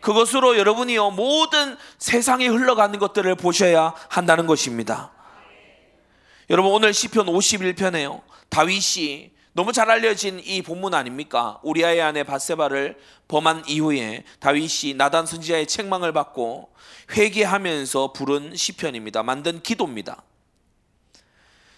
그것으로 0.00 0.58
여러분이요 0.58 1.12
모든 1.12 1.76
세상에 1.98 2.46
흘러가는 2.46 2.98
것들을 2.98 3.34
보셔야 3.36 3.94
한다는 4.08 4.46
것입니다. 4.46 5.12
여러분 6.50 6.72
오늘 6.72 6.92
시편 6.92 7.26
51편에요. 7.26 8.20
다윗이 8.48 9.31
너무 9.54 9.72
잘 9.72 9.90
알려진 9.90 10.40
이 10.44 10.62
본문 10.62 10.94
아닙니까? 10.94 11.60
우리아의 11.62 12.00
아내 12.00 12.22
바세바를 12.22 12.98
범한 13.28 13.64
이후에 13.68 14.24
다윗이 14.40 14.94
나단 14.96 15.26
선지자의 15.26 15.66
책망을 15.66 16.12
받고 16.12 16.70
회개하면서 17.14 18.14
부른 18.14 18.56
시편입니다. 18.56 19.22
만든 19.22 19.62
기도입니다. 19.62 20.22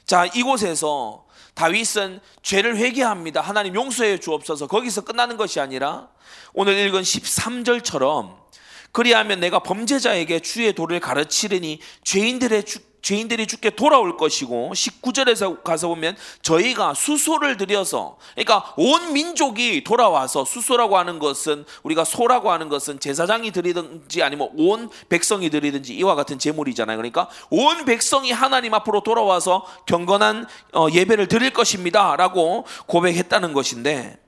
자, 0.06 0.26
이곳에서 0.26 1.26
다윗은 1.54 2.20
죄를 2.42 2.76
회개합니다. 2.76 3.40
하나님 3.40 3.74
용서해 3.74 4.18
주옵소서. 4.20 4.68
거기서 4.68 5.00
끝나는 5.02 5.36
것이 5.36 5.58
아니라 5.58 6.08
오늘 6.52 6.78
읽은 6.78 7.02
13절처럼 7.02 8.44
그리하면 8.92 9.40
내가 9.40 9.58
범죄자에게 9.58 10.38
주의 10.40 10.72
도를 10.72 11.00
가르치리니 11.00 11.80
죄인들의 12.04 12.64
주, 12.64 12.78
죄인들이 13.04 13.46
죽게 13.46 13.70
돌아올 13.70 14.16
것이고 14.16 14.72
19절에서 14.74 15.62
가서 15.62 15.88
보면 15.88 16.16
저희가 16.40 16.94
수소를 16.94 17.58
들여서 17.58 18.16
그러니까 18.34 18.72
온 18.78 19.12
민족이 19.12 19.84
돌아와서 19.84 20.46
수소라고 20.46 20.96
하는 20.96 21.18
것은 21.18 21.66
우리가 21.82 22.04
소라고 22.04 22.50
하는 22.50 22.70
것은 22.70 23.00
제사장이 23.00 23.50
드리든지 23.50 24.22
아니면 24.22 24.48
온 24.56 24.88
백성이 25.10 25.50
드리든지 25.50 25.94
이와 25.96 26.14
같은 26.14 26.38
제물이잖아요. 26.38 26.96
그러니까 26.96 27.28
온 27.50 27.84
백성이 27.84 28.32
하나님 28.32 28.72
앞으로 28.72 29.02
돌아와서 29.02 29.66
경건한 29.84 30.46
어, 30.72 30.86
예배를 30.90 31.28
드릴 31.28 31.50
것입니다라고 31.50 32.64
고백했다는 32.86 33.52
것인데 33.52 34.18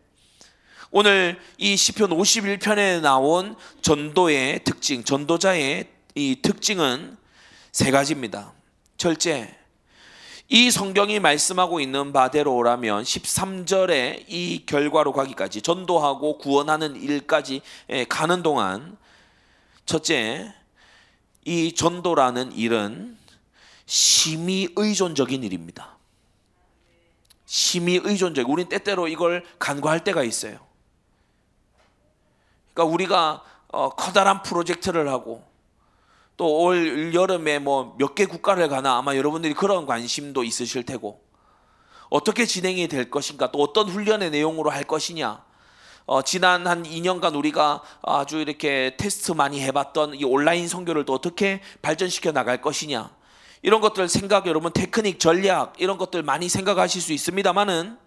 오늘 0.90 1.40
이 1.56 1.78
시편 1.78 2.10
51편에 2.10 3.00
나온 3.00 3.56
전도의 3.80 4.64
특징, 4.64 5.02
전도자의 5.02 5.88
이 6.14 6.36
특징은 6.42 7.16
세 7.72 7.90
가지입니다. 7.90 8.55
절제. 8.96 9.54
이 10.48 10.70
성경이 10.70 11.18
말씀하고 11.18 11.80
있는 11.80 12.12
바대로라면 12.12 13.02
13절에 13.02 14.24
이 14.28 14.64
결과로 14.64 15.12
가기까지 15.12 15.60
전도하고 15.60 16.38
구원하는 16.38 16.94
일까지 16.96 17.62
예, 17.90 18.04
가는 18.04 18.42
동안 18.42 18.96
첫째 19.86 20.54
이 21.44 21.72
전도라는 21.72 22.52
일은 22.52 23.18
심히 23.86 24.68
의존적인 24.76 25.42
일입니다. 25.42 25.96
심히 27.44 28.00
의존적. 28.02 28.48
우린 28.48 28.68
때때로 28.68 29.08
이걸 29.08 29.44
간과할 29.58 30.04
때가 30.04 30.22
있어요. 30.22 30.58
그러니까 32.72 32.94
우리가 32.94 33.44
어, 33.68 33.90
커다란 33.90 34.42
프로젝트를 34.42 35.08
하고 35.08 35.44
또 36.36 36.64
올 36.64 37.14
여름에 37.14 37.58
뭐 37.58 37.96
몇 37.98 38.14
개 38.14 38.26
국가를 38.26 38.68
가나 38.68 38.98
아마 38.98 39.16
여러분들이 39.16 39.54
그런 39.54 39.86
관심도 39.86 40.44
있으실 40.44 40.84
테고 40.84 41.22
어떻게 42.08 42.46
진행이 42.46 42.88
될 42.88 43.10
것인가 43.10 43.50
또 43.50 43.60
어떤 43.60 43.88
훈련의 43.88 44.30
내용으로 44.30 44.70
할 44.70 44.84
것이냐 44.84 45.44
어, 46.04 46.22
지난 46.22 46.66
한 46.66 46.84
2년간 46.84 47.34
우리가 47.34 47.82
아주 48.02 48.38
이렇게 48.38 48.94
테스트 48.96 49.32
많이 49.32 49.60
해봤던 49.62 50.14
이 50.14 50.24
온라인 50.24 50.68
선교를 50.68 51.04
또 51.04 51.14
어떻게 51.14 51.60
발전시켜 51.82 52.32
나갈 52.32 52.60
것이냐 52.60 53.10
이런 53.62 53.80
것들 53.80 54.08
생각 54.08 54.46
여러분 54.46 54.72
테크닉 54.72 55.18
전략 55.18 55.72
이런 55.78 55.98
것들 55.98 56.22
많이 56.22 56.48
생각하실 56.48 57.02
수 57.02 57.12
있습니다만은 57.12 57.98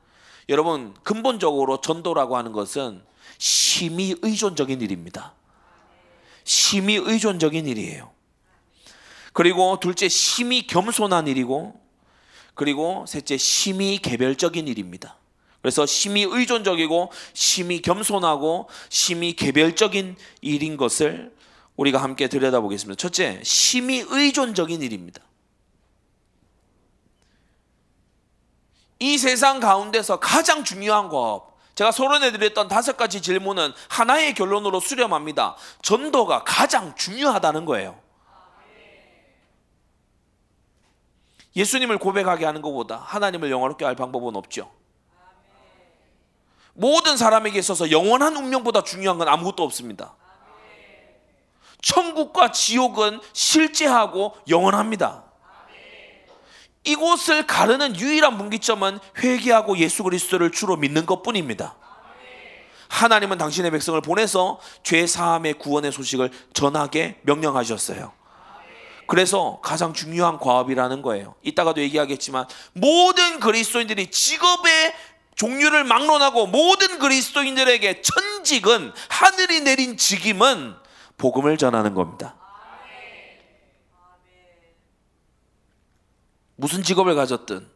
여러분 0.48 0.94
근본적으로 1.04 1.82
전도라고 1.82 2.38
하는 2.38 2.54
것은 2.54 3.04
심히 3.38 4.16
의존적인 4.22 4.82
일입니다. 4.82 5.34
심히 6.44 6.96
의존적인 6.96 7.68
일이에요. 7.68 8.12
그리고 9.40 9.80
둘째 9.80 10.10
심히 10.10 10.68
겸손한 10.68 11.30
일이고 11.30 11.74
그리고 12.56 13.06
셋째 13.08 13.38
심히 13.38 13.98
개별적인 13.98 14.68
일입니다. 14.68 15.16
그래서 15.62 15.86
심히 15.86 16.24
의존적이고 16.24 17.10
심히 17.34 17.82
겸손하고 17.82 18.68
심히 18.90 19.38
개별적인 19.38 20.18
일인 20.42 20.76
것을 20.76 21.34
우리가 21.78 22.04
함께 22.04 22.28
들여다보겠습니다. 22.28 22.98
첫째, 22.98 23.40
심히 23.46 24.04
의존적인 24.10 24.82
일입니다. 24.82 25.22
이 29.00 29.18
세상 29.18 29.62
가운데서 29.62 30.20
가장 30.20 30.66
중요한 30.66 31.08
것, 31.08 31.54
제가 31.76 31.94
소론해 31.94 32.34
드렸던 32.34 32.68
다섯 32.68 32.98
가지 32.98 33.22
질문은 33.22 33.72
하나의 33.88 34.34
결론으로 34.34 34.82
수렴합니다. 34.82 35.56
전도가 35.82 36.44
가장 36.44 36.94
중요하다는 36.98 37.64
거예요. 37.64 38.09
예수님을 41.60 41.98
고백하게 41.98 42.46
하는 42.46 42.62
것보다 42.62 42.96
하나님을 43.06 43.52
영화롭게 43.52 43.84
할 43.84 43.96
방법은 43.96 44.36
없죠. 44.38 44.72
모든 46.74 47.18
사람에게 47.18 47.60
있어서 47.60 47.92
영원한 47.92 48.38
운명보다 48.38 48.84
중요한 48.84 49.18
건 49.18 49.28
아무것도 49.28 49.64
없습니다. 49.64 50.16
천국과 51.82 52.54
지옥은 52.54 53.20
실제하고 53.34 54.36
영원합니다. 54.48 55.26
이곳을 56.86 57.46
가르는 57.46 58.00
유일한 58.00 58.38
분기점은 58.38 59.00
회개하고 59.18 59.78
예수 59.80 60.04
그리스도를 60.04 60.52
주로 60.52 60.78
믿는 60.78 61.06
것뿐입니다. 61.06 61.76
하나님은 62.88 63.38
당신의 63.38 63.72
백성을 63.72 64.00
보내서 64.02 64.60
죄 64.82 65.06
사함의 65.06 65.56
구원의 65.56 65.92
소식을 65.92 66.32
전하게 66.54 67.20
명령하셨어요. 67.24 68.19
그래서 69.10 69.60
가장 69.64 69.92
중요한 69.92 70.38
과업이라는 70.38 71.02
거예요. 71.02 71.34
이따가도 71.42 71.82
얘기하겠지만 71.82 72.46
모든 72.74 73.40
그리스도인들이 73.40 74.12
직업의 74.12 74.94
종류를 75.34 75.84
막론하고 75.84 76.46
모든 76.46 77.00
그리스도인들에게 77.00 78.04
천큰 78.04 78.44
직은 78.44 78.94
하늘이 79.10 79.62
내린 79.62 79.98
직임은 79.98 80.76
복음을 81.18 81.58
전하는 81.58 81.96
겁니다. 81.96 82.36
무슨 86.56 86.84
직업을 86.84 87.16
가졌든 87.16 87.68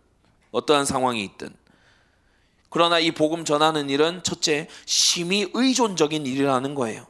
어떠한 0.52 0.86
상황이 0.86 1.24
있든 1.24 1.50
그러나 2.69 3.00
이 3.00 3.10
복음 3.10 3.43
전하는 3.43 3.89
일은 3.89 4.22
첫째 4.22 4.69
심히 4.86 5.50
의존적인 5.52 6.28
일이라는 6.28 6.76
거예요. 6.76 7.08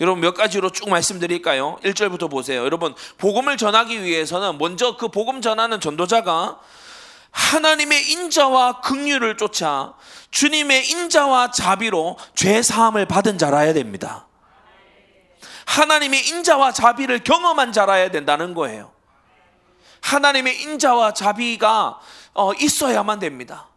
여러분 0.00 0.20
몇 0.20 0.34
가지로 0.34 0.70
쭉 0.70 0.88
말씀드릴까요? 0.88 1.78
1절부터 1.82 2.30
보세요. 2.30 2.64
여러분 2.64 2.94
복음을 3.18 3.56
전하기 3.56 4.02
위해서는 4.02 4.58
먼저 4.58 4.96
그 4.96 5.08
복음 5.08 5.40
전하는 5.42 5.80
전도자가 5.80 6.60
하나님의 7.30 8.10
인자와 8.10 8.80
긍휼을 8.80 9.36
쫓아 9.36 9.94
주님의 10.30 10.88
인자와 10.90 11.50
자비로 11.50 12.16
죄 12.34 12.62
사함을 12.62 13.06
받은 13.06 13.38
자라야 13.38 13.72
됩니다. 13.72 14.26
하나님의 15.66 16.28
인자와 16.28 16.72
자비를 16.72 17.24
경험한 17.24 17.72
자라야 17.72 18.10
된다는 18.10 18.54
거예요. 18.54 18.92
하나님의 20.00 20.62
인자와 20.62 21.12
자비가 21.12 21.98
어, 22.34 22.52
있어야만 22.54 23.18
됩니다. 23.18 23.68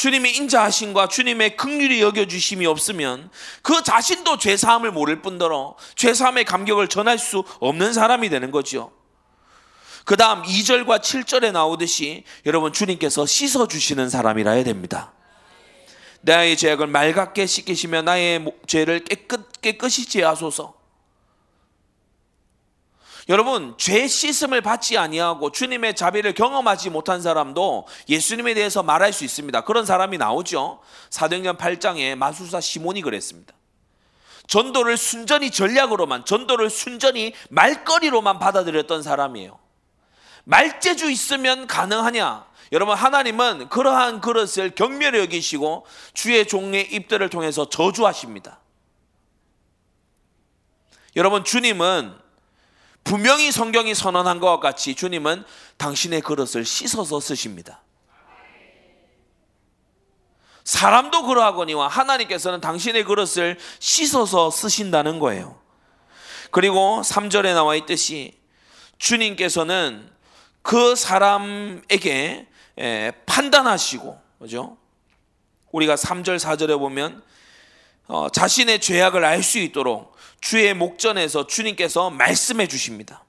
주님의 0.00 0.34
인자하심과 0.34 1.08
주님의 1.08 1.58
극률이 1.58 2.00
여겨주심이 2.00 2.64
없으면 2.64 3.28
그 3.60 3.82
자신도 3.82 4.38
죄사함을 4.38 4.92
모를 4.92 5.20
뿐더러 5.20 5.76
죄사함의 5.94 6.46
감격을 6.46 6.88
전할 6.88 7.18
수 7.18 7.44
없는 7.58 7.92
사람이 7.92 8.30
되는 8.30 8.50
거죠. 8.50 8.92
그 10.06 10.16
다음 10.16 10.40
2절과 10.42 11.02
7절에 11.02 11.52
나오듯이 11.52 12.24
여러분 12.46 12.72
주님께서 12.72 13.26
씻어주시는 13.26 14.08
사람이라 14.08 14.60
야 14.60 14.64
됩니다. 14.64 15.12
나의 16.22 16.56
죄악을 16.56 16.86
맑게 16.86 17.44
씻기시며 17.44 18.00
나의 18.00 18.46
죄를 18.66 19.04
깨끗, 19.04 19.60
깨끗이 19.60 20.08
제하소서. 20.08 20.79
여러분 23.30 23.74
죄 23.78 24.08
씻음을 24.08 24.60
받지 24.60 24.98
아니하고 24.98 25.52
주님의 25.52 25.94
자비를 25.94 26.34
경험하지 26.34 26.90
못한 26.90 27.22
사람도 27.22 27.86
예수님에 28.08 28.54
대해서 28.54 28.82
말할 28.82 29.12
수 29.12 29.24
있습니다. 29.24 29.60
그런 29.60 29.86
사람이 29.86 30.18
나오죠. 30.18 30.80
사도행전 31.10 31.56
8장에 31.56 32.16
마술사 32.16 32.60
시몬이 32.60 33.02
그랬습니다. 33.02 33.54
전도를 34.48 34.96
순전히 34.96 35.52
전략으로만 35.52 36.24
전도를 36.24 36.70
순전히 36.70 37.32
말거리로만 37.50 38.40
받아들였던 38.40 39.04
사람이에요. 39.04 39.60
말재주 40.42 41.08
있으면 41.12 41.68
가능하냐? 41.68 42.46
여러분 42.72 42.96
하나님은 42.96 43.68
그러한 43.68 44.20
그릇을 44.20 44.74
경멸히 44.74 45.20
여기시고 45.20 45.86
주의 46.14 46.44
종의 46.48 46.92
입들을 46.92 47.30
통해서 47.30 47.68
저주하십니다. 47.68 48.58
여러분 51.14 51.44
주님은 51.44 52.19
분명히 53.04 53.50
성경이 53.50 53.94
선언한 53.94 54.40
것과 54.40 54.60
같이 54.60 54.94
주님은 54.94 55.44
당신의 55.78 56.20
그릇을 56.20 56.64
씻어서 56.64 57.20
쓰십니다. 57.20 57.82
사람도 60.64 61.24
그러하거니와 61.24 61.88
하나님께서는 61.88 62.60
당신의 62.60 63.04
그릇을 63.04 63.58
씻어서 63.78 64.50
쓰신다는 64.50 65.18
거예요. 65.18 65.58
그리고 66.50 67.00
3절에 67.04 67.54
나와 67.54 67.74
있듯이 67.76 68.38
주님께서는 68.98 70.08
그 70.62 70.94
사람에게 70.94 72.46
판단하시고, 73.26 74.20
그죠? 74.38 74.76
우리가 75.72 75.94
3절, 75.94 76.38
4절에 76.38 76.78
보면 76.78 77.22
어, 78.06 78.28
자신의 78.28 78.80
죄악을 78.80 79.24
알 79.24 79.42
수 79.42 79.58
있도록 79.58 80.09
주의 80.40 80.72
목전에서 80.74 81.46
주님께서 81.46 82.10
말씀해 82.10 82.66
주십니다. 82.66 83.24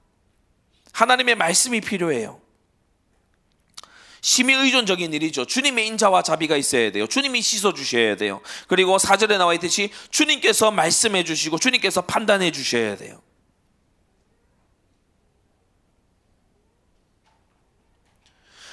하나님의 0.92 1.36
말씀이 1.36 1.80
필요해요. 1.80 2.40
심히 4.24 4.54
의존적인 4.54 5.12
일이죠. 5.12 5.44
주님의 5.46 5.86
인자와 5.88 6.22
자비가 6.22 6.56
있어야 6.56 6.92
돼요. 6.92 7.08
주님이 7.08 7.42
씻어 7.42 7.74
주셔야 7.74 8.16
돼요. 8.16 8.40
그리고 8.68 8.96
사절에 8.98 9.36
나와 9.36 9.52
있듯이 9.54 9.90
주님께서 10.10 10.70
말씀해 10.70 11.24
주시고 11.24 11.58
주님께서 11.58 12.02
판단해 12.02 12.52
주셔야 12.52 12.96
돼요. 12.96 13.20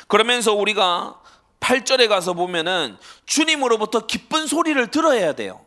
그러면서 0.08 0.54
우리가 0.54 1.22
8절에 1.60 2.08
가서 2.08 2.34
보면은 2.34 2.98
주님으로부터 3.26 4.06
기쁜 4.06 4.48
소리를 4.48 4.86
들어야 4.92 5.34
돼요. 5.34 5.66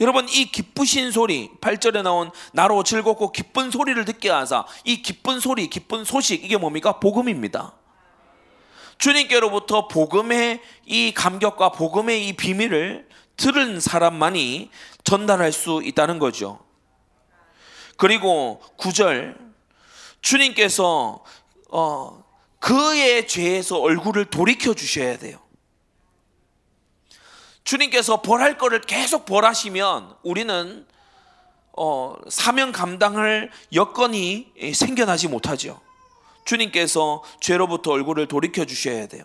여러분 0.00 0.26
이 0.28 0.50
기쁘신 0.50 1.10
소리 1.12 1.50
8절에 1.60 2.02
나온 2.02 2.30
나로 2.52 2.82
즐겁고 2.82 3.30
기쁜 3.30 3.70
소리를 3.70 4.02
듣게 4.04 4.30
하사 4.30 4.64
이 4.84 5.02
기쁜 5.02 5.38
소리 5.38 5.68
기쁜 5.68 6.04
소식 6.04 6.44
이게 6.44 6.56
뭡니까 6.56 6.98
복음입니다. 6.98 7.74
주님께로부터 8.96 9.88
복음의 9.88 10.60
이 10.86 11.12
감격과 11.12 11.72
복음의 11.72 12.28
이 12.28 12.32
비밀을 12.34 13.08
들은 13.36 13.80
사람만이 13.80 14.70
전달할 15.04 15.52
수 15.52 15.82
있다는 15.84 16.18
거죠. 16.18 16.60
그리고 17.96 18.62
9절 18.78 19.36
주님께서 20.20 21.22
어, 21.70 22.24
그의 22.60 23.26
죄에서 23.26 23.78
얼굴을 23.80 24.26
돌이켜 24.26 24.72
주셔야 24.72 25.18
돼요. 25.18 25.41
주님께서 27.64 28.22
벌할 28.22 28.58
거를 28.58 28.80
계속 28.80 29.24
벌하시면 29.24 30.16
우리는 30.22 30.86
어, 31.74 32.16
사명 32.28 32.72
감당할 32.72 33.50
여건이 33.72 34.52
생겨나지 34.74 35.28
못하죠. 35.28 35.80
주님께서 36.44 37.22
죄로부터 37.40 37.92
얼굴을 37.92 38.28
돌이켜 38.28 38.64
주셔야 38.64 39.06
돼요. 39.06 39.24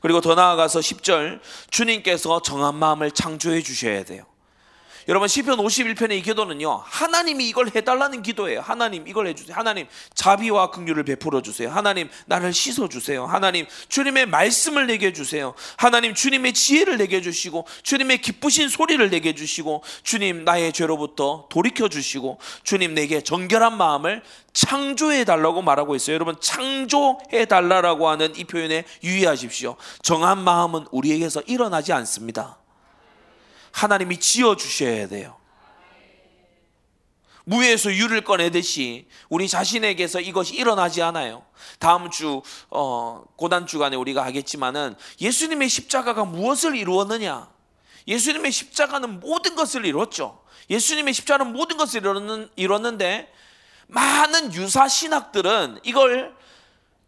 그리고 0.00 0.20
더 0.20 0.34
나아가서 0.34 0.80
10절 0.80 1.40
주님께서 1.70 2.42
정한 2.42 2.74
마음을 2.74 3.10
창조해 3.10 3.62
주셔야 3.62 4.04
돼요. 4.04 4.24
여러분 5.08 5.26
시편 5.26 5.58
51편의 5.58 6.12
이 6.12 6.22
기도는요. 6.22 6.82
하나님이 6.84 7.48
이걸 7.48 7.70
해 7.74 7.80
달라는 7.80 8.22
기도예요. 8.22 8.60
하나님 8.60 9.08
이걸 9.08 9.26
해 9.26 9.34
주세요. 9.34 9.56
하나님 9.56 9.86
자비와 10.14 10.70
긍휼을 10.70 11.04
베풀어 11.04 11.42
주세요. 11.42 11.70
하나님 11.70 12.08
나를 12.26 12.52
씻어 12.52 12.88
주세요. 12.88 13.26
하나님 13.26 13.66
주님의 13.88 14.26
말씀을 14.26 14.86
내게 14.86 15.12
주세요. 15.12 15.54
하나님 15.76 16.14
주님의 16.14 16.52
지혜를 16.52 16.98
내게 16.98 17.20
주시고 17.20 17.66
주님의 17.82 18.20
기쁘신 18.20 18.68
소리를 18.68 19.10
내게 19.10 19.34
주시고 19.34 19.82
주님 20.02 20.44
나의 20.44 20.72
죄로부터 20.72 21.48
돌이켜 21.50 21.88
주시고 21.88 22.38
주님 22.62 22.94
내게 22.94 23.22
정결한 23.22 23.76
마음을 23.76 24.22
창조해 24.52 25.24
달라고 25.24 25.62
말하고 25.62 25.96
있어요. 25.96 26.14
여러분 26.14 26.36
창조해 26.40 27.46
달라라고 27.46 28.08
하는 28.08 28.36
이 28.36 28.44
표현에 28.44 28.84
유의하십시오. 29.02 29.76
정한 30.02 30.38
마음은 30.44 30.86
우리에게서 30.90 31.42
일어나지 31.46 31.92
않습니다. 31.92 32.61
하나님이 33.72 34.20
지어 34.20 34.56
주셔야 34.56 35.08
돼요. 35.08 35.36
무에서 37.44 37.92
유를 37.92 38.22
꺼내듯이 38.22 39.08
우리 39.28 39.48
자신에게서 39.48 40.20
이것이 40.20 40.54
일어나지 40.54 41.02
않아요. 41.02 41.44
다음 41.78 42.10
주 42.10 42.42
어, 42.70 43.24
고단 43.36 43.66
주간에 43.66 43.96
우리가 43.96 44.24
하겠지만은 44.24 44.94
예수님의 45.20 45.68
십자가가 45.68 46.24
무엇을 46.24 46.76
이루었느냐? 46.76 47.50
예수님의 48.06 48.52
십자가는 48.52 49.20
모든 49.20 49.54
것을 49.54 49.84
이뤘죠. 49.86 50.42
예수님의 50.70 51.14
십자가는 51.14 51.52
모든 51.52 51.76
것을 51.76 52.02
이뤘는 52.56 52.98
데 52.98 53.32
많은 53.88 54.54
유사 54.54 54.88
신학들은 54.88 55.80
이걸 55.82 56.34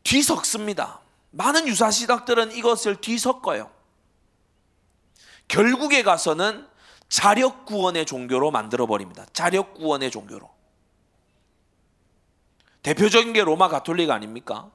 뒤섞습니다. 0.02 1.00
많은 1.30 1.66
유사 1.66 1.90
신학들은 1.90 2.52
이것을 2.52 2.96
뒤섞어요. 2.96 3.70
결국에 5.48 6.02
가서는 6.02 6.66
자력 7.08 7.66
구원의 7.66 8.06
종교로 8.06 8.50
만들어 8.50 8.86
버립니다. 8.86 9.26
자력 9.32 9.74
구원의 9.74 10.10
종교로. 10.10 10.50
대표적인 12.82 13.32
게 13.32 13.44
로마 13.44 13.68
가톨릭 13.68 14.10
아닙니까? 14.10 14.70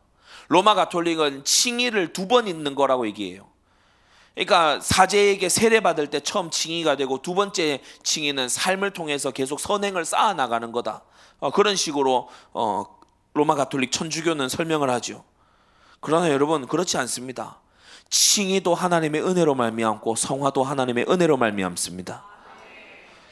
로마 0.48 0.74
가톨릭은 0.74 1.44
칭의를 1.44 2.14
두 2.14 2.28
번 2.28 2.48
있는 2.48 2.76
거라고 2.76 3.06
얘기해요. 3.08 3.48
그러니까 4.34 4.80
사제에게 4.80 5.50
세례 5.50 5.80
받을 5.82 6.08
때 6.08 6.20
처음 6.22 6.50
칭의가 6.50 6.96
되고 6.96 7.22
두 7.22 7.36
번째 7.36 7.82
칭의는 8.04 8.48
삶을 8.48 8.92
통해서 8.92 9.32
계속 9.32 9.60
선행을 9.60 10.06
쌓아 10.06 10.34
나가는 10.34 10.72
거다. 10.72 11.04
어, 11.40 11.52
그런 11.52 11.76
식으로 11.76 12.30
어, 12.54 12.86
로마 13.34 13.56
가톨릭 13.56 13.92
천주교는 13.92 14.48
설명을 14.50 14.90
하죠. 14.92 15.24
그러나 16.00 16.30
여러분 16.30 16.68
그렇지 16.68 16.98
않습니다. 16.98 17.60
칭의도 18.10 18.74
하나님의 18.74 19.22
은혜로 19.22 19.56
말미암고 19.56 20.16
성화도 20.16 20.64
하나님의 20.64 21.06
은혜로 21.10 21.38
말미암습니다. 21.38 22.24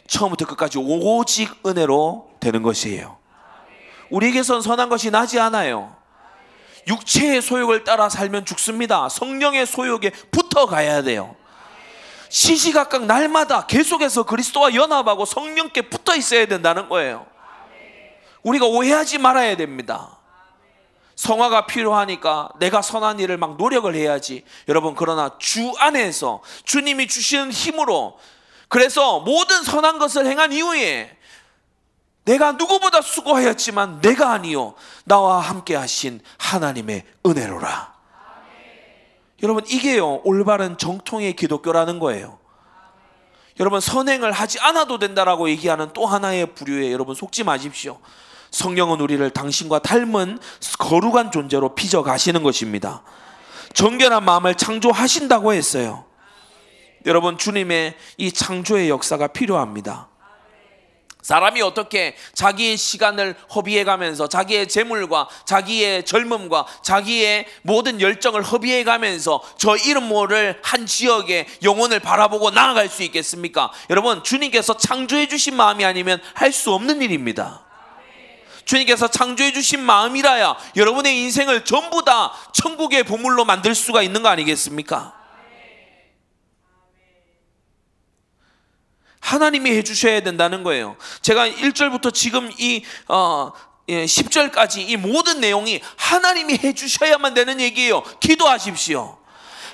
처음부터 0.07 0.45
끝까지 0.45 0.77
오직 0.79 1.49
은혜로 1.65 2.31
되는 2.39 2.63
것이에요. 2.63 3.17
우리에게선 4.09 4.61
선한 4.61 4.89
것이 4.89 5.11
나지 5.11 5.39
않아요. 5.39 5.95
육체의 6.87 7.41
소욕을 7.41 7.83
따라 7.83 8.07
살면 8.07 8.45
죽습니다. 8.45 9.09
성령의 9.09 9.65
소욕에 9.65 10.11
붙어 10.31 10.65
가야 10.65 11.01
돼요. 11.01 11.35
시시각각 12.29 13.05
날마다 13.05 13.67
계속해서 13.67 14.23
그리스도와 14.23 14.73
연합하고 14.73 15.25
성령께 15.25 15.83
붙어 15.89 16.15
있어야 16.15 16.45
된다는 16.45 16.87
거예요. 16.89 17.25
우리가 18.43 18.65
오해하지 18.65 19.17
말아야 19.17 19.57
됩니다. 19.57 20.16
성화가 21.17 21.65
필요하니까 21.65 22.49
내가 22.59 22.81
선한 22.81 23.19
일을 23.19 23.37
막 23.37 23.57
노력을 23.57 23.93
해야지. 23.93 24.45
여러분, 24.69 24.95
그러나 24.95 25.31
주 25.39 25.73
안에서 25.79 26.41
주님이 26.63 27.07
주시는 27.07 27.51
힘으로 27.51 28.17
그래서 28.69 29.19
모든 29.19 29.63
선한 29.63 29.97
것을 29.97 30.27
행한 30.27 30.53
이후에 30.53 31.17
내가 32.23 32.51
누구보다 32.51 33.01
수고하였지만 33.01 34.01
내가 34.01 34.31
아니요. 34.31 34.75
나와 35.05 35.39
함께 35.39 35.75
하신 35.75 36.21
하나님의 36.37 37.03
은혜로라. 37.25 37.97
여러분, 39.43 39.63
이게요, 39.67 40.21
올바른 40.23 40.77
정통의 40.77 41.35
기독교라는 41.35 41.99
거예요. 41.99 42.37
여러분, 43.59 43.79
선행을 43.79 44.31
하지 44.31 44.59
않아도 44.59 44.99
된다라고 44.99 45.49
얘기하는 45.49 45.93
또 45.93 46.05
하나의 46.05 46.53
부류에 46.53 46.91
여러분 46.91 47.15
속지 47.15 47.43
마십시오. 47.43 47.99
성령은 48.51 49.01
우리를 49.01 49.29
당신과 49.31 49.79
닮은 49.79 50.39
거룩한 50.79 51.31
존재로 51.31 51.75
빚어 51.75 52.03
가시는 52.03 52.43
것입니다. 52.43 53.03
정결한 53.73 54.23
마음을 54.23 54.55
창조하신다고 54.55 55.53
했어요. 55.53 56.05
여러분, 57.05 57.37
주님의 57.37 57.95
이 58.17 58.31
창조의 58.31 58.89
역사가 58.89 59.27
필요합니다. 59.27 60.09
사람이 61.21 61.61
어떻게 61.61 62.15
자기의 62.35 62.77
시간을 62.77 63.35
허비해 63.53 63.83
가면서 63.83 64.29
자기의 64.29 64.69
재물과 64.69 65.27
자기의 65.45 66.05
젊음과 66.05 66.65
자기의 66.83 67.45
모든 67.63 67.99
열정을 67.99 68.41
허비해 68.43 68.85
가면서 68.85 69.43
저 69.57 69.75
이름 69.75 70.07
모를 70.07 70.57
한 70.63 70.85
지역의 70.85 71.47
영혼을 71.63 71.99
바라보고 71.99 72.51
나아갈 72.51 72.87
수 72.87 73.03
있겠습니까? 73.03 73.71
여러분, 73.89 74.23
주님께서 74.23 74.77
창조해 74.77 75.27
주신 75.27 75.55
마음이 75.55 75.83
아니면 75.83 76.21
할 76.33 76.53
수 76.53 76.71
없는 76.73 77.01
일입니다. 77.01 77.66
주님께서 78.67 79.07
창조해 79.07 79.53
주신 79.53 79.81
마음이라야 79.81 80.57
여러분의 80.75 81.17
인생을 81.21 81.63
전부 81.65 82.03
다 82.03 82.33
천국의 82.53 83.03
보물로 83.03 83.45
만들 83.45 83.73
수가 83.73 84.03
있는 84.03 84.21
거 84.21 84.29
아니겠습니까? 84.29 85.15
하나님이 89.21 89.71
해주셔야 89.71 90.21
된다는 90.21 90.63
거예요. 90.63 90.95
제가 91.21 91.49
1절부터 91.49 92.13
지금 92.13 92.49
이, 92.59 92.83
어, 93.07 93.51
10절까지 93.87 94.89
이 94.89 94.97
모든 94.97 95.39
내용이 95.39 95.81
하나님이 95.95 96.59
해주셔야만 96.63 97.33
되는 97.33 97.59
얘기예요. 97.59 98.03
기도하십시오. 98.19 99.17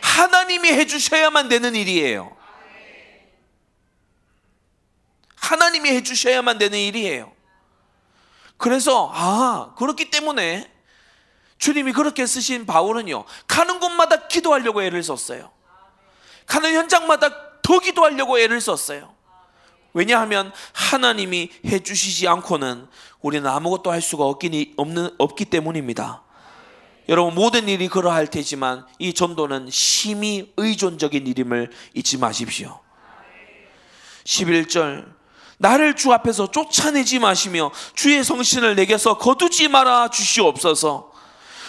하나님이 0.02 0.70
해주셔야만 0.70 1.50
되는 1.50 1.76
일이에요. 1.76 2.36
하나님이 5.36 5.90
해주셔야만 5.90 6.58
되는 6.58 6.78
일이에요. 6.78 7.33
그래서, 8.64 9.12
아, 9.14 9.74
그렇기 9.78 10.10
때문에 10.10 10.72
주님이 11.58 11.92
그렇게 11.92 12.26
쓰신 12.26 12.66
바울은요, 12.66 13.26
가는 13.46 13.78
곳마다 13.82 14.30
기도하려고 14.30 14.82
애를 14.82 15.04
썼어요. 15.04 15.52
가는 16.46 16.74
현장마다 16.74 17.60
더 17.62 17.80
기도하려고 17.80 18.40
애를 18.40 18.62
썼어요. 18.62 19.14
왜냐하면 19.92 20.54
하나님이 20.72 21.50
해주시지 21.66 22.26
않고는 22.30 22.88
우리는 23.20 23.46
아무것도 23.46 23.92
할 23.92 24.02
수가 24.02 24.24
없기, 24.24 24.76
없는, 24.78 25.10
없기 25.18 25.44
때문입니다. 25.44 26.24
여러분 27.10 27.36
모든 27.36 27.68
일이 27.68 27.90
그러할 27.90 28.28
테지만 28.28 28.86
이 28.98 29.14
전도는 29.14 29.72
심히 29.72 30.54
의존적인 30.56 31.28
일임을 31.28 31.70
잊지 31.96 32.18
마십시오. 32.18 32.80
11절 34.24 35.23
나를 35.64 35.96
주 35.96 36.12
앞에서 36.12 36.52
쫓아내지 36.52 37.20
마시며 37.20 37.72
주의 37.96 38.22
성신을 38.22 38.76
내게서 38.76 39.18
거두지 39.18 39.70
말아 39.70 40.10
주시옵소서. 40.10 41.10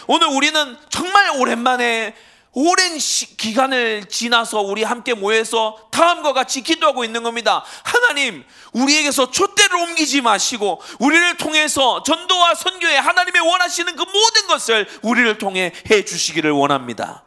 오늘 0.09 0.27
우리는 0.27 0.77
정말 0.89 1.31
오랜만에 1.39 2.13
오랜 2.51 2.99
시, 2.99 3.37
기간을 3.37 4.07
지나서 4.09 4.63
우리 4.63 4.83
함께 4.83 5.15
모여서 5.15 5.89
다음과 5.93 6.33
같이 6.33 6.63
기도하고 6.63 7.05
있는 7.05 7.23
겁니다. 7.23 7.65
하나님, 7.85 8.45
우리에게서 8.73 9.31
촛대를 9.31 9.77
옮기지 9.77 10.23
마시고 10.23 10.83
우리를 10.99 11.37
통해서 11.37 12.03
전도와 12.03 12.57
선교에 12.57 12.97
하나님의 12.97 13.43
원하시는 13.43 13.95
그 13.95 14.03
모든 14.03 14.49
것을 14.49 14.89
우리를 15.03 15.39
통해 15.39 15.73
해 15.89 16.05
주시기를 16.05 16.51
원합니다. 16.51 17.23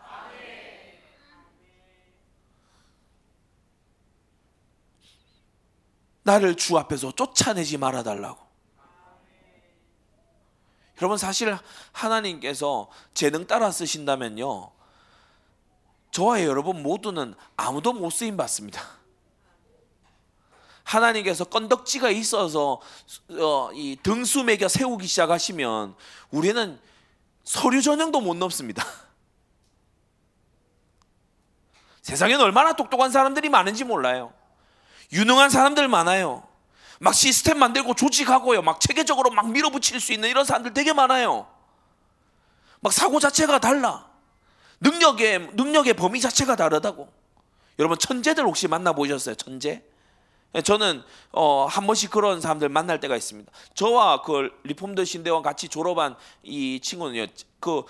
나를 6.28 6.56
주 6.56 6.78
앞에서 6.78 7.14
쫓아내지 7.14 7.78
말아 7.78 8.04
달라고. 8.04 8.46
여러분 11.02 11.18
사실 11.18 11.58
하나님께서 11.94 12.90
재능 13.14 13.48
따라 13.48 13.72
쓰신다면요. 13.72 14.72
저와 16.12 16.44
여러분 16.44 16.84
모두는 16.84 17.34
아무도 17.56 17.94
못 17.94 18.10
쓰임 18.10 18.36
받습니다. 18.36 18.82
하나님께서 20.84 21.46
건덕지가 21.46 22.10
있어서 22.10 22.82
어, 23.30 23.70
이 23.74 23.96
등수 24.04 24.44
매겨 24.44 24.68
세우기 24.68 25.08
시작하시면 25.08 25.96
우리는 26.32 26.78
서류 27.46 27.82
전형도 27.82 28.20
못 28.20 28.36
넘습니다. 28.36 28.84
세상에는 32.02 32.42
얼마나 32.42 32.74
똑똑한 32.74 33.12
사람들이 33.12 33.48
많은지 33.48 33.86
몰라요. 33.86 34.34
유능한 35.12 35.50
사람들 35.50 35.88
많아요. 35.88 36.44
막 37.00 37.14
시스템 37.14 37.60
만들고 37.60 37.94
조직하고요. 37.94 38.62
막 38.62 38.80
체계적으로 38.80 39.30
막 39.30 39.50
밀어붙일 39.52 40.00
수 40.00 40.14
있는 40.14 40.30
이런 40.30 40.46
사람들 40.46 40.74
되게 40.74 40.94
많아요. 40.94 41.48
막 42.80 42.92
사고 42.94 43.20
자체가 43.20 43.60
달라. 43.60 44.08
능력의 44.80 45.52
능력의 45.54 45.94
범위 45.94 46.20
자체가 46.22 46.56
다르다고. 46.56 47.12
여러분 47.80 47.98
천재들 47.98 48.44
혹시 48.44 48.68
만나 48.68 48.94
보셨어요? 48.94 49.36
천재? 49.36 49.84
예, 50.56 50.62
저는 50.62 51.04
어, 51.32 51.66
한 51.66 51.86
번씩 51.86 52.10
그런 52.10 52.42
사람들 52.42 52.70
만날 52.70 53.00
때가 53.00 53.16
있습니다. 53.16 53.52
저와 53.76 54.22
그 54.24 54.50
Reformed 54.64 55.06
신대원 55.06 55.44
같이 55.44 55.68
졸업한 55.68 56.16
이 56.44 56.80
친구는요, 56.82 57.28
그 57.60 57.84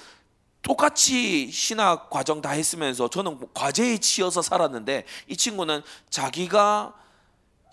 똑같이 0.62 1.50
신학 1.52 2.10
과정 2.10 2.42
다 2.42 2.50
했으면서 2.50 3.10
저는 3.10 3.40
과제에 3.54 4.00
치여서 4.00 4.42
살았는데 4.42 5.06
이 5.28 5.38
친구는 5.38 5.82
자기가 6.10 6.94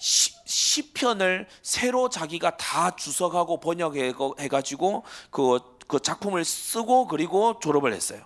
시, 0.04 0.34
시편을 0.44 1.48
새로 1.62 2.10
자기가 2.10 2.58
다 2.58 2.94
주석하고 2.94 3.58
번역해 3.58 4.12
가지고 4.50 5.02
그, 5.30 5.60
그 5.88 5.98
작품을 5.98 6.44
쓰고 6.44 7.06
그리고 7.06 7.58
졸업을 7.58 7.94
했어요. 7.94 8.22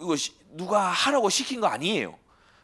이거 0.00 0.16
누가 0.52 0.88
하라고 0.88 1.28
시킨 1.28 1.60
거 1.60 1.66
아니에요. 1.66 2.18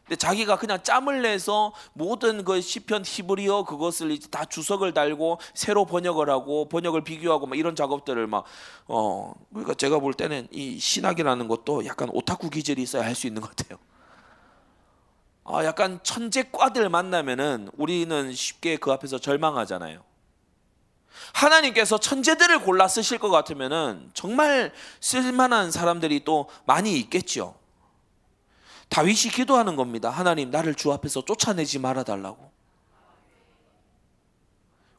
근데 0.04 0.16
자기가 0.16 0.56
그냥 0.56 0.82
짬을 0.82 1.20
내서 1.20 1.74
모든 1.92 2.42
그 2.42 2.62
시편 2.62 3.02
히브리어 3.04 3.64
그것을 3.64 4.18
다 4.30 4.46
주석을 4.46 4.94
달고 4.94 5.38
새로 5.52 5.84
번역을 5.84 6.30
하고 6.30 6.66
번역을 6.68 7.02
비교하고 7.04 7.46
막 7.46 7.58
이런 7.58 7.76
작업들을 7.76 8.26
막 8.26 8.44
어 8.88 9.34
그러니까 9.50 9.74
제가 9.74 9.98
볼 9.98 10.14
때는 10.14 10.48
이 10.50 10.78
신학이라는 10.78 11.46
것도 11.48 11.84
약간 11.84 12.08
오타쿠 12.12 12.48
기질이 12.48 12.82
있어야 12.82 13.04
할 13.04 13.14
수 13.14 13.26
있는 13.26 13.42
것 13.42 13.54
같아요. 13.54 13.78
아 15.48 15.64
약간 15.64 16.00
천재과들 16.02 16.88
만나면은 16.88 17.70
우리는 17.76 18.34
쉽게 18.34 18.76
그 18.78 18.90
앞에서 18.90 19.18
절망하잖아요. 19.18 20.02
하나님께서 21.32 21.98
천재들을 21.98 22.60
골라 22.62 22.88
쓰실 22.88 23.18
것 23.18 23.30
같으면은 23.30 24.10
정말 24.12 24.72
쓸만한 25.00 25.70
사람들이 25.70 26.24
또 26.24 26.48
많이 26.64 26.98
있겠죠. 26.98 27.54
다윗이 28.88 29.32
기도하는 29.32 29.76
겁니다. 29.76 30.10
하나님 30.10 30.50
나를 30.50 30.74
주 30.74 30.92
앞에서 30.92 31.24
쫓아내지 31.24 31.78
말아 31.78 32.02
달라고. 32.02 32.50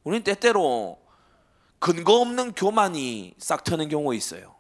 우리는 0.04 0.24
때때로 0.24 0.98
근거 1.80 2.22
없는 2.22 2.54
교만이 2.54 3.36
싹 3.38 3.66
트는 3.66 3.90
경우 3.90 4.16
있어요. 4.16 4.56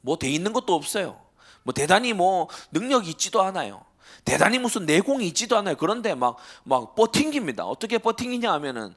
뭐 0.00 0.16
돼 0.16 0.30
있는 0.30 0.52
것도 0.52 0.74
없어요. 0.74 1.20
뭐 1.64 1.74
대단히 1.74 2.12
뭐 2.12 2.48
능력이 2.70 3.10
있지도 3.10 3.42
않아요. 3.42 3.87
대단히 4.28 4.58
무슨 4.58 4.84
내공이 4.84 5.26
있지도 5.28 5.56
않아요. 5.56 5.76
그런데 5.76 6.14
막 6.14 6.36
막 6.64 6.94
버팅깁니다. 6.94 7.64
어떻게 7.64 7.96
버팅이냐 7.96 8.52
하면은 8.52 8.94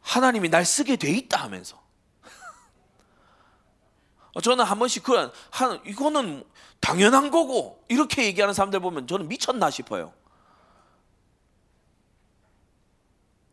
하나님이 0.00 0.48
날 0.48 0.64
쓰게 0.64 0.96
돼 0.96 1.10
있다 1.10 1.42
하면서. 1.42 1.82
저는 4.42 4.64
한 4.64 4.78
번씩 4.78 5.02
그런 5.02 5.32
한 5.50 5.80
이거는 5.84 6.44
당연한 6.78 7.32
거고 7.32 7.82
이렇게 7.88 8.24
얘기하는 8.24 8.54
사람들 8.54 8.78
보면 8.78 9.08
저는 9.08 9.26
미쳤나 9.26 9.70
싶어요. 9.70 10.12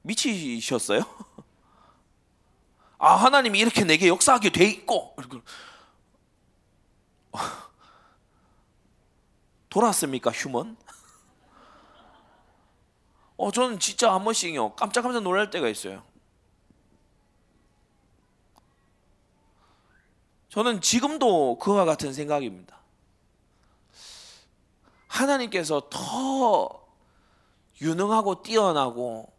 미치셨어요? 0.03 1.01
아 2.99 3.15
하나님이 3.15 3.59
이렇게 3.59 3.83
내게 3.83 4.07
역사하게 4.07 4.51
돼 4.51 4.65
있고 4.65 5.15
돌았습니까 9.69 10.31
휴먼? 10.31 10.77
어 13.37 13.51
저는 13.51 13.79
진짜 13.79 14.13
한 14.13 14.23
번씩요 14.23 14.75
깜짝깜짝 14.75 15.23
놀랄 15.23 15.49
때가 15.49 15.69
있어요. 15.69 16.03
저는 20.49 20.81
지금도 20.81 21.59
그와 21.59 21.85
같은 21.85 22.11
생각입니다. 22.11 22.77
하나님께서 25.07 25.89
더 25.89 26.87
유능하고 27.81 28.41
뛰어나고 28.41 29.31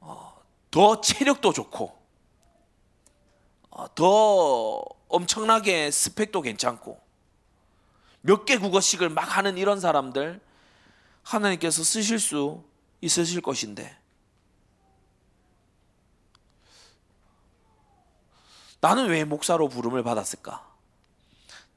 어, 0.00 0.42
더 0.70 1.00
체력도 1.00 1.52
좋고 1.52 1.96
어, 3.70 3.94
더 3.94 4.84
엄청나게 5.08 5.90
스펙도 5.90 6.42
괜찮고 6.42 7.05
몇 8.26 8.44
개 8.44 8.56
국어식을 8.58 9.08
막 9.08 9.36
하는 9.36 9.56
이런 9.58 9.80
사람들 9.80 10.40
하나님께서 11.22 11.82
쓰실 11.82 12.18
수 12.18 12.64
있으실 13.00 13.40
것인데 13.40 13.96
나는 18.80 19.08
왜 19.08 19.24
목사로 19.24 19.68
부름을 19.68 20.02
받았을까? 20.02 20.64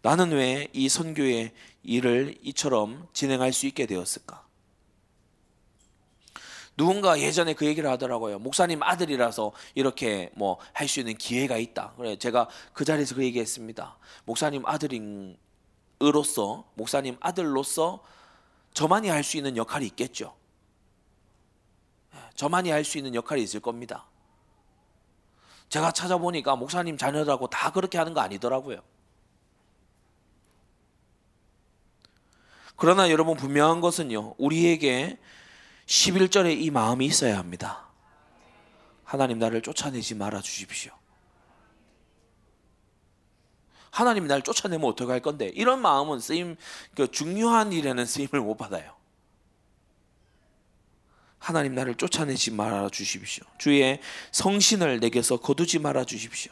나는 0.02 0.32
왜 0.32 0.68
이 0.74 0.88
선교의 0.90 1.54
일을 1.84 2.38
이처럼 2.44 3.08
진행할 3.14 3.52
수 3.54 3.66
있게 3.68 3.86
되었을까? 3.86 4.46
누군가 6.78 7.20
예전에 7.20 7.54
그 7.56 7.66
얘기를 7.66 7.90
하더라고요. 7.90 8.40
목사님 8.40 8.82
아들이라서 8.82 9.52
이렇게 9.76 10.32
뭐 10.36 10.60
할 10.74 10.88
수 10.88 11.00
있는 11.00 11.18
기회가 11.18 11.58
있다. 11.58 11.94
그래 11.98 12.16
제가 12.18 12.48
그 12.74 12.86
자리에서 12.86 13.16
그 13.16 13.24
얘기했습니다. 13.24 13.98
목사님 14.26 14.66
아들인 14.66 15.38
으로서 16.02 16.66
목사님 16.76 17.18
아들로서 17.20 18.04
저만이 18.74 19.10
할 19.10 19.24
수 19.24 19.38
있는 19.38 19.58
역할이 19.58 19.86
있겠죠. 19.88 20.36
저만이 22.36 22.70
할 22.70 22.84
수 22.86 22.98
있는 22.98 23.16
역할이 23.16 23.44
있을 23.44 23.60
겁니다. 23.60 24.06
제가 25.68 25.92
찾아보니까 25.92 26.56
목사님 26.56 26.98
자녀라고 26.98 27.48
다 27.48 27.72
그렇게 27.72 27.98
하는 27.98 28.14
거 28.14 28.22
아니더라고요. 28.22 28.82
그러나 32.76 33.10
여러분 33.12 33.36
분명한 33.36 33.82
것은요. 33.82 34.36
우리에게 34.38 35.20
11절에 35.86 36.60
이 36.62 36.72
마음이 36.72 37.06
있어야 37.06 37.38
합니다. 37.38 37.90
하나님 39.04 39.38
나를 39.40 39.62
쫓아내지 39.62 40.16
말아 40.16 40.42
주십시오. 40.42 40.94
하나님이 43.91 44.28
날 44.28 44.41
쫓아내면 44.41 44.89
어떡할 44.89 45.21
건데? 45.21 45.52
이런 45.54 45.82
마음은 45.82 46.19
쓰임 46.19 46.56
그 46.95 47.10
중요한 47.10 47.73
일에는 47.73 48.06
쓰임을 48.06 48.39
못 48.41 48.56
받아요. 48.56 48.99
하나님 51.39 51.73
나를 51.73 51.95
쫓아내지 51.95 52.52
말아 52.52 52.89
주십시오. 52.89 53.45
주의 53.58 53.99
성신을 54.32 54.99
내게서 54.99 55.38
거두지 55.38 55.80
말아 55.80 56.04
주십시오. 56.04 56.52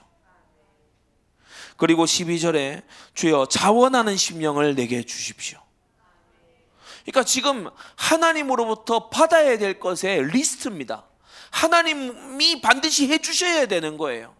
그리고 1.75 2.05
12절에 2.05 2.83
주여 3.13 3.47
자원하는 3.47 4.17
심령을 4.17 4.75
내게 4.75 5.03
주십시오. 5.03 5.59
그러니까 7.03 7.23
지금 7.23 7.69
하나님으로부터 7.95 9.09
받아야 9.09 9.57
될 9.57 9.79
것의 9.79 10.27
리스트입니다. 10.31 11.05
하나님이 11.51 12.61
반드시 12.61 13.07
해 13.07 13.19
주셔야 13.19 13.65
되는 13.67 13.97
거예요. 13.97 14.36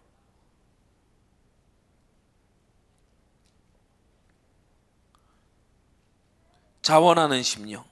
자원하는 6.88 7.42
심령. 7.42 7.84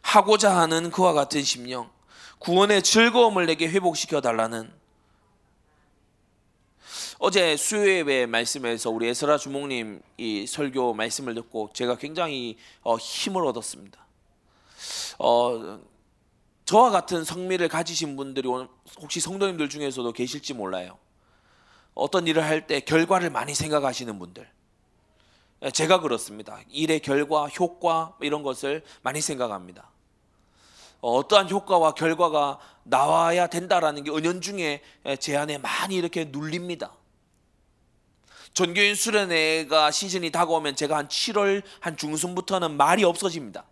하고자 0.00 0.56
하는 0.56 0.90
그와 0.90 1.12
같은 1.12 1.42
심령, 1.42 1.90
구원의 2.38 2.82
즐거움을 2.82 3.44
내게 3.44 3.68
회복시켜 3.68 4.22
달라는 4.22 4.72
어제 7.18 7.54
수요예배 7.54 8.24
말씀에서 8.24 8.88
우리 8.88 9.08
에스라 9.08 9.36
주목님 9.36 10.00
이 10.16 10.46
설교 10.46 10.94
말씀을 10.94 11.34
듣고 11.34 11.68
제가 11.74 11.98
굉장히 11.98 12.56
어, 12.80 12.96
힘을 12.96 13.44
얻었습니다. 13.44 14.02
어, 15.18 15.78
저와 16.64 16.90
같은 16.92 17.24
성미를 17.24 17.68
가지신 17.68 18.16
분들이 18.16 18.48
혹시 19.02 19.20
성도님들 19.20 19.68
중에서도 19.68 20.10
계실지 20.12 20.54
몰라요. 20.54 20.96
어떤 21.92 22.26
일을 22.26 22.42
할 22.42 22.66
때 22.66 22.80
결과를 22.80 23.28
많이 23.28 23.54
생각하시는 23.54 24.18
분들. 24.18 24.48
제가 25.70 26.00
그렇습니다. 26.00 26.58
일의 26.70 27.00
결과, 27.00 27.46
효과 27.46 28.16
이런 28.20 28.42
것을 28.42 28.82
많이 29.02 29.20
생각합니다. 29.20 29.90
어, 31.00 31.16
어떠한 31.16 31.50
효과와 31.50 31.94
결과가 31.94 32.58
나와야 32.84 33.46
된다라는 33.46 34.04
게 34.04 34.10
은연중에 34.10 34.82
제 35.20 35.36
안에 35.36 35.58
많이 35.58 35.96
이렇게 35.96 36.24
눌립니다. 36.24 36.92
전교인 38.54 38.94
수련회가 38.94 39.90
시즌이 39.90 40.30
다가오면 40.30 40.76
제가 40.76 40.96
한 40.96 41.08
7월 41.08 41.62
한 41.80 41.96
중순부터는 41.96 42.76
말이 42.76 43.02
없어집니다. 43.04 43.64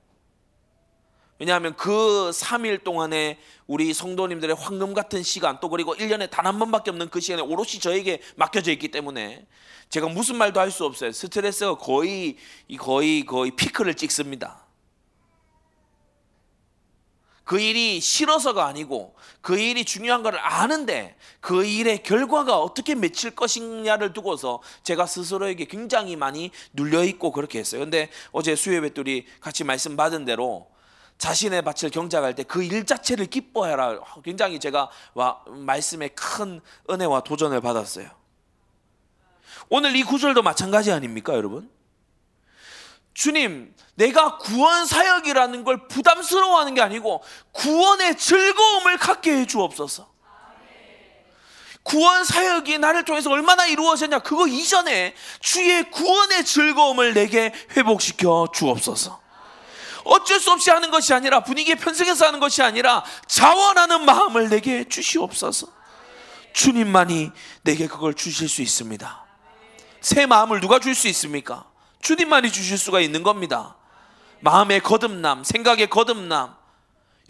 왜냐하면 1.41 1.75
그 1.75 2.31
3일 2.35 2.85
동안에 2.85 3.39
우리 3.67 3.95
성도님들의 3.95 4.55
황금 4.57 4.93
같은 4.93 5.23
시간 5.23 5.59
또 5.61 5.71
그리고 5.71 5.97
1년에 5.97 6.29
단 6.31 6.47
한 6.47 6.59
번밖에 6.59 6.91
없는 6.91 7.09
그 7.09 7.19
시간에 7.21 7.43
오롯이 7.43 7.81
저에게 7.81 8.21
맡겨져 8.37 8.73
있기 8.73 8.89
때문에 8.91 9.47
제가 9.89 10.09
무슨 10.09 10.37
말도 10.37 10.61
할 10.61 10.71
수 10.71 10.85
없어요. 10.85 11.13
스트레스가 11.13 11.77
거의 11.79 12.37
거의 12.79 13.25
거의 13.25 13.51
피크를 13.53 13.95
찍습니다. 13.95 14.67
그 17.45 17.59
일이 17.59 18.01
싫어서가 18.01 18.67
아니고 18.67 19.15
그 19.41 19.59
일이 19.59 19.85
중요한 19.85 20.23
것을 20.23 20.39
아는데 20.39 21.17
그 21.41 21.65
일의 21.65 22.03
결과가 22.03 22.59
어떻게 22.59 22.95
맺힐 22.95 23.35
것이냐를 23.35 24.13
두고서 24.13 24.61
제가 24.83 25.07
스스로에게 25.07 25.65
굉장히 25.65 26.17
많이 26.17 26.51
눌려 26.75 27.03
있고 27.05 27.33
그렇게 27.33 27.59
했어요. 27.59 27.81
근데 27.81 28.11
어제 28.31 28.55
수요예배들이 28.55 29.27
같이 29.41 29.65
말씀 29.65 29.97
받은 29.97 30.27
대로 30.27 30.69
자신의 31.21 31.63
밭을 31.63 31.91
경작할 31.91 32.35
때 32.35 32.43
그 32.43 32.63
일 32.65 32.87
자체를 32.87 33.27
기뻐해라. 33.27 34.01
굉장히 34.25 34.59
제가 34.59 34.91
와, 35.15 35.41
말씀에 35.47 36.09
큰 36.09 36.61
은혜와 36.89 37.21
도전을 37.21 37.61
받았어요. 37.61 38.09
오늘 39.69 39.95
이 39.95 40.03
구절도 40.03 40.43
마찬가지 40.43 40.91
아닙니까, 40.91 41.35
여러분? 41.35 41.71
주님, 43.13 43.75
내가 43.95 44.39
구원 44.39 44.87
사역이라는 44.87 45.65
걸 45.65 45.89
부담스러워하는 45.89 46.75
게 46.75 46.81
아니고 46.81 47.23
구원의 47.53 48.17
즐거움을 48.17 48.97
갖게 48.99 49.33
해 49.33 49.47
주옵소서. 49.47 50.09
구원 51.83 52.25
사역이 52.25 52.79
나를 52.79 53.05
통해서 53.05 53.31
얼마나 53.31 53.67
이루어졌냐 53.67 54.21
그거 54.21 54.47
이전에 54.47 55.15
주의 55.41 55.91
구원의 55.91 56.45
즐거움을 56.45 57.15
내게 57.15 57.53
회복시켜 57.77 58.49
주옵소서. 58.55 59.20
어쩔 60.11 60.41
수 60.41 60.51
없이 60.51 60.71
하는 60.71 60.91
것이 60.91 61.15
아니라 61.15 61.41
분위기에 61.41 61.77
편승해서 61.77 62.27
하는 62.27 62.41
것이 62.41 62.63
아니라 62.63 63.05
자원하는 63.29 64.05
마음을 64.05 64.49
내게 64.49 64.89
주시옵소서. 64.89 65.69
주님만이 66.53 67.31
내게 67.63 67.87
그걸 67.87 68.15
주실 68.15 68.49
수 68.49 68.61
있습니다. 68.61 69.25
새 70.01 70.27
마음을 70.27 70.61
누가 70.61 70.81
줄 70.81 70.97
수 70.97 71.07
있습니까? 71.09 71.65
주님만이 72.03 72.51
주실 72.51 72.77
수가 72.77 73.01
있는 73.01 73.23
겁니다. 73.23 73.77
마음의 74.41 74.81
거듭남, 74.81 75.45
생각의 75.45 75.89
거듭남. 75.89 76.57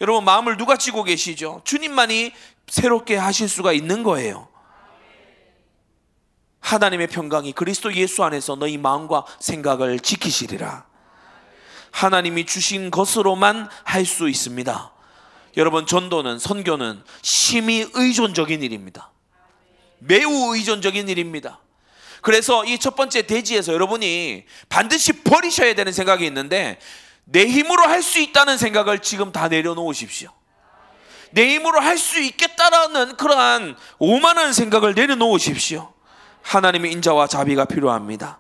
여러분 0.01 0.24
마음을 0.24 0.57
누가 0.57 0.78
쥐고 0.78 1.05
계시죠? 1.05 1.61
주님만이 1.64 2.33
새롭게 2.66 3.16
하실 3.16 3.51
수가 3.51 3.74
있는 3.74 4.03
거예요. 4.03 4.49
하나님의 6.61 7.09
평강이 7.09 7.53
그리스도 7.53 7.93
예수 7.95 8.24
안에서 8.24 8.57
너희 8.57 8.78
마음과 8.78 9.26
생각을 9.39 10.01
지키시리라. 10.01 10.89
하나님이 11.93 12.47
주신 12.47 12.91
것으로만 12.91 13.68
할 13.84 14.05
수 14.07 14.28
있습니다. 14.28 14.93
여러분 15.57 15.86
전도는 15.86 16.38
선교는 16.38 17.03
심히 17.22 17.86
의존적인 17.95 18.62
일입니다. 18.62 19.11
매우 19.99 20.55
의존적인 20.55 21.09
일입니다. 21.09 21.61
그래서 22.22 22.64
이 22.64 22.78
첫 22.78 22.97
번째 22.97 23.22
대지에서 23.22 23.72
여러분이 23.72 24.45
반드시 24.68 25.12
버리셔야 25.24 25.74
되는 25.74 25.93
생각이 25.93 26.24
있는데 26.26 26.78
내 27.24 27.47
힘으로 27.47 27.82
할 27.84 28.03
수 28.03 28.18
있다는 28.20 28.59
생각을 28.59 29.01
지금 29.01 29.32
다 29.32 29.49
내려놓으십시오. 29.49 30.30
내 31.32 31.55
힘으로 31.55 31.80
할 31.80 31.97
수 31.99 32.20
있겠다라는 32.20 33.16
그러한 33.16 33.76
오만한 33.99 34.53
생각을 34.53 34.95
내려놓으십시오. 34.95 35.93
하나님의 36.43 36.93
인자와 36.93 37.26
자비가 37.26 37.64
필요합니다. 37.66 38.38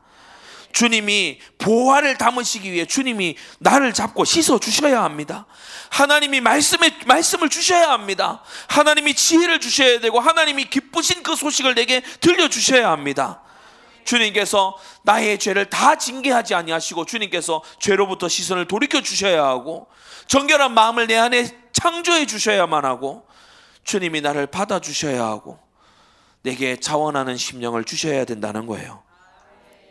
주님이 0.72 1.40
보화를 1.58 2.16
담으시기 2.16 2.70
위해 2.70 2.86
주님이 2.86 3.36
나를 3.58 3.92
잡고 3.92 4.24
씻어 4.24 4.58
주셔야 4.58 5.02
합니다. 5.02 5.46
하나님이 5.90 6.40
말씀에 6.40 6.96
말씀을 7.06 7.48
주셔야 7.48 7.90
합니다. 7.90 8.42
하나님이 8.68 9.14
지혜를 9.14 9.60
주셔야 9.60 10.00
되고 10.00 10.20
하나님이 10.20 10.70
기쁘신 10.70 11.22
그 11.22 11.34
소식을 11.34 11.74
내게 11.74 12.02
들려 12.20 12.48
주셔야 12.48 12.90
합니다. 12.90 13.42
주님께서 14.04 14.76
나의 15.02 15.38
죄를 15.38 15.66
다 15.66 15.96
징계하지 15.96 16.54
아니하시고 16.54 17.04
주님께서 17.04 17.62
죄로부터 17.78 18.28
시선을 18.28 18.66
돌이켜 18.66 19.02
주셔야 19.02 19.44
하고 19.44 19.88
정결한 20.26 20.72
마음을 20.72 21.06
내 21.06 21.16
안에 21.16 21.48
창조해 21.72 22.26
주셔야만 22.26 22.84
하고 22.84 23.26
주님이 23.84 24.20
나를 24.20 24.46
받아 24.46 24.78
주셔야 24.78 25.24
하고 25.24 25.58
내게 26.42 26.76
자원하는 26.76 27.36
심령을 27.36 27.84
주셔야 27.84 28.24
된다는 28.24 28.66
거예요. 28.66 29.02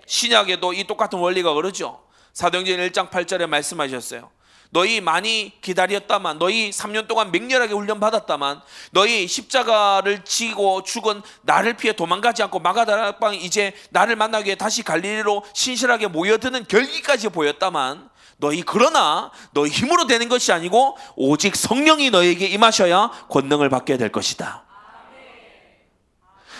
신약에도 0.09 0.73
이 0.73 0.83
똑같은 0.85 1.19
원리가 1.19 1.53
그러죠. 1.53 2.01
사도행전 2.33 2.79
1장 2.79 3.09
8절에 3.09 3.47
말씀하셨어요. 3.47 4.29
너희 4.71 5.01
많이 5.01 5.53
기다렸다만 5.61 6.37
너희 6.37 6.69
3년 6.71 7.07
동안 7.07 7.31
맹렬하게 7.31 7.73
훈련 7.73 7.99
받았다만 7.99 8.61
너희 8.91 9.27
십자가를 9.27 10.23
지고 10.25 10.83
죽은 10.83 11.21
나를 11.41 11.73
피해 11.75 11.93
도망가지 11.93 12.43
않고 12.43 12.59
마가다락방 12.59 13.35
이제 13.35 13.73
나를 13.89 14.15
만나기 14.15 14.47
위해 14.47 14.55
다시 14.55 14.83
갈릴리로 14.83 15.43
신실하게 15.53 16.07
모여드는 16.07 16.65
결기까지 16.67 17.29
보였다만 17.29 18.09
너희 18.37 18.61
그러나 18.61 19.31
너희 19.51 19.69
힘으로 19.69 20.05
되는 20.07 20.29
것이 20.29 20.51
아니고 20.51 20.97
오직 21.15 21.55
성령이 21.55 22.09
너에게 22.11 22.47
임하셔야 22.47 23.11
권능을 23.29 23.69
받게 23.69 23.97
될 23.97 24.11
것이다. 24.11 24.68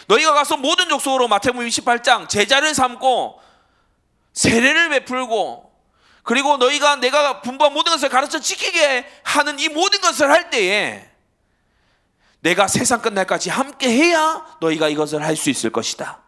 너희가 0.10 0.34
가서 0.34 0.57
모든 0.57 0.89
족속으로 0.89 1.28
마태복음 1.28 1.68
28장 1.68 2.28
제자를 2.28 2.74
삼고 2.74 3.39
세례를 4.34 4.89
베풀고 4.89 5.70
그리고 6.24 6.57
너희가 6.57 6.95
내가 6.97 7.41
분부한 7.41 7.74
모든 7.74 7.91
것을 7.93 8.10
가르쳐 8.10 8.39
지키게 8.39 9.05
하는 9.24 9.60
이 9.60 9.70
모든 9.70 10.01
것을 10.01 10.32
할 10.32 10.49
때에 10.49 11.07
내가 12.41 12.68
세상 12.68 13.01
끝날까지 13.01 13.49
함께 13.49 13.89
해야 13.89 14.45
너희가 14.62 14.89
이것을 14.89 15.24
할 15.24 15.36
수 15.36 15.49
있을 15.49 15.70
것이다. 15.72 16.24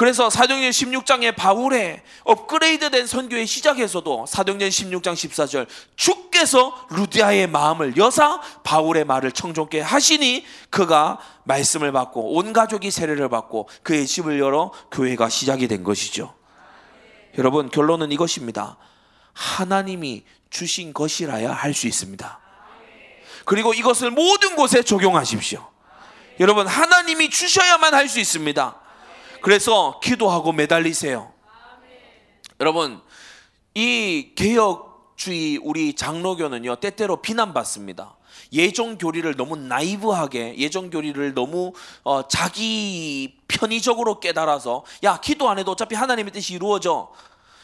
그래서 0.00 0.30
사도행전 0.30 0.70
16장의 0.70 1.36
바울의 1.36 2.00
업그레이드된 2.24 3.06
선교의 3.06 3.46
시작에서도 3.46 4.24
사도행전 4.26 4.70
16장 4.70 5.12
14절 5.12 5.66
주께서 5.94 6.86
루디아의 6.88 7.48
마음을 7.48 7.98
여사 7.98 8.40
바울의 8.64 9.04
말을 9.04 9.30
청종케 9.32 9.82
하시니 9.82 10.46
그가 10.70 11.18
말씀을 11.44 11.92
받고 11.92 12.34
온 12.34 12.54
가족이 12.54 12.90
세례를 12.90 13.28
받고 13.28 13.68
그의 13.82 14.06
집을 14.06 14.40
열어 14.40 14.72
교회가 14.90 15.28
시작이 15.28 15.68
된 15.68 15.84
것이죠. 15.84 16.34
여러분 17.36 17.68
결론은 17.68 18.10
이것입니다. 18.10 18.78
하나님이 19.34 20.24
주신 20.48 20.94
것이라야 20.94 21.52
할 21.52 21.74
수 21.74 21.86
있습니다. 21.86 22.40
그리고 23.44 23.74
이것을 23.74 24.10
모든 24.12 24.56
곳에 24.56 24.82
적용하십시오. 24.82 25.62
여러분 26.40 26.66
하나님이 26.66 27.28
주셔야만 27.28 27.92
할 27.92 28.08
수 28.08 28.18
있습니다. 28.18 28.79
그래서 29.42 30.00
기도하고 30.00 30.52
매달리세요. 30.52 31.32
여러분, 32.60 33.00
이 33.74 34.32
개혁주의 34.34 35.58
우리 35.62 35.94
장로교는요, 35.94 36.76
때때로 36.76 37.16
비난받습니다. 37.22 38.16
예정 38.52 38.98
교리를 38.98 39.34
너무 39.36 39.56
나이브하게, 39.56 40.56
예정 40.58 40.90
교리를 40.90 41.34
너무 41.34 41.72
어, 42.02 42.26
자기 42.28 43.38
편의적으로 43.48 44.20
깨달아서, 44.20 44.84
야, 45.04 45.20
기도 45.20 45.48
안 45.48 45.58
해도 45.58 45.72
어차피 45.72 45.94
하나님의 45.94 46.32
뜻이 46.32 46.54
이루어져. 46.54 47.10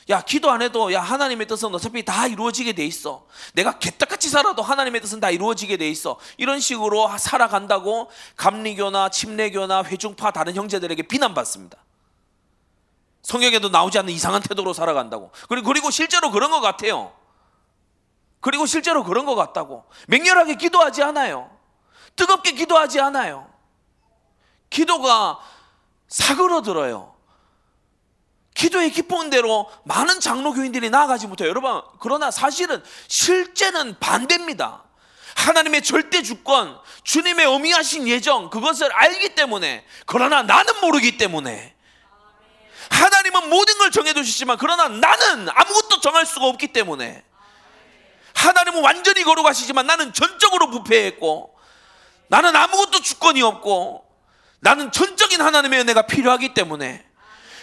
야, 0.08 0.20
기도 0.20 0.50
안 0.50 0.62
해도, 0.62 0.92
야, 0.92 1.00
하나님의 1.00 1.48
뜻은 1.48 1.74
어차피 1.74 2.04
다 2.04 2.28
이루어지게 2.28 2.74
돼 2.74 2.86
있어. 2.86 3.26
내가 3.54 3.78
개떡같이 3.78 4.28
살아도 4.28 4.62
하나님의 4.62 5.00
뜻은 5.00 5.18
다 5.18 5.30
이루어지게 5.30 5.76
돼 5.78 5.88
있어. 5.88 6.16
이런 6.36 6.60
식으로 6.60 7.10
살아간다고 7.18 8.08
감리교나 8.36 9.08
침례교나 9.08 9.82
회중파 9.82 10.30
다른 10.30 10.54
형제들에게 10.54 11.02
비난받습니다. 11.04 11.76
성경에도 13.22 13.68
나오지 13.68 13.98
않는 13.98 14.12
이상한 14.12 14.40
태도로 14.42 14.72
살아간다고. 14.72 15.32
그리고, 15.48 15.66
그리고 15.66 15.90
실제로 15.90 16.30
그런 16.30 16.52
것 16.52 16.60
같아요. 16.60 17.12
그리고 18.38 18.66
실제로 18.66 19.02
그런 19.02 19.26
것 19.26 19.34
같다고. 19.34 19.86
맹렬하게 20.06 20.54
기도하지 20.54 21.02
않아요. 21.02 21.50
뜨겁게 22.14 22.52
기도하지 22.52 23.00
않아요. 23.00 23.50
기도가 24.70 25.40
사그러들어요. 26.06 27.15
기도의 28.56 28.90
기쁜 28.90 29.28
대로 29.30 29.70
많은 29.84 30.18
장로 30.18 30.52
교인들이 30.52 30.88
나아가지 30.90 31.26
못해요. 31.26 31.48
여러분, 31.48 31.82
그러나 32.00 32.30
사실은 32.30 32.82
실제는 33.06 33.96
반대입니다. 34.00 34.82
하나님의 35.36 35.82
절대 35.82 36.22
주권, 36.22 36.78
주님의 37.04 37.44
어미하신 37.44 38.08
예정, 38.08 38.48
그것을 38.48 38.90
알기 38.90 39.34
때문에, 39.34 39.84
그러나 40.06 40.42
나는 40.42 40.80
모르기 40.80 41.18
때문에, 41.18 41.74
하나님은 42.88 43.50
모든 43.50 43.76
걸 43.76 43.90
정해두시지만, 43.90 44.56
그러나 44.56 44.88
나는 44.88 45.48
아무것도 45.50 46.00
정할 46.00 46.24
수가 46.24 46.46
없기 46.46 46.68
때문에, 46.68 47.22
하나님은 48.34 48.82
완전히 48.82 49.22
걸어가시지만 49.22 49.86
나는 49.86 50.14
전적으로 50.14 50.70
부패했고, 50.70 51.54
나는 52.28 52.56
아무것도 52.56 53.00
주권이 53.02 53.42
없고, 53.42 54.06
나는 54.60 54.90
전적인 54.90 55.42
하나님의 55.42 55.80
은혜가 55.80 56.06
필요하기 56.06 56.54
때문에, 56.54 57.05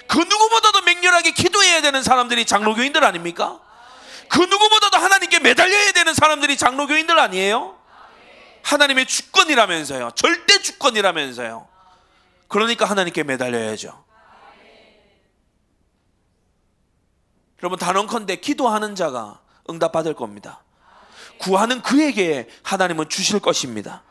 그 0.08 0.18
누구보다도 0.18 0.82
맹렬하게 0.82 1.32
기도해야 1.32 1.82
되는 1.82 2.04
사람들이 2.04 2.46
장로교인들 2.46 3.04
아닙니까? 3.04 3.60
그 4.30 4.40
누구보다도 4.40 4.98
하나님께 4.98 5.40
매달려야 5.40 5.92
되는 5.92 6.14
사람들이 6.14 6.58
장로교인들 6.58 7.18
아니에요? 7.20 7.78
하나님의 8.64 9.06
주권이라면서요. 9.06 10.12
절대 10.16 10.62
주권이라면서요. 10.62 11.68
그러니까 12.48 12.86
하나님께 12.86 13.24
매달려야죠. 13.24 14.04
여러분 17.62 17.80
단언컨대 17.80 18.38
기도하는 18.38 18.96
자가 18.96 19.40
응답받을 19.70 20.14
겁니다. 20.14 20.64
구하는 21.38 21.82
그에게 21.82 22.50
하나님은 22.64 23.10
주실 23.10 23.40
것입니다. 23.40 24.04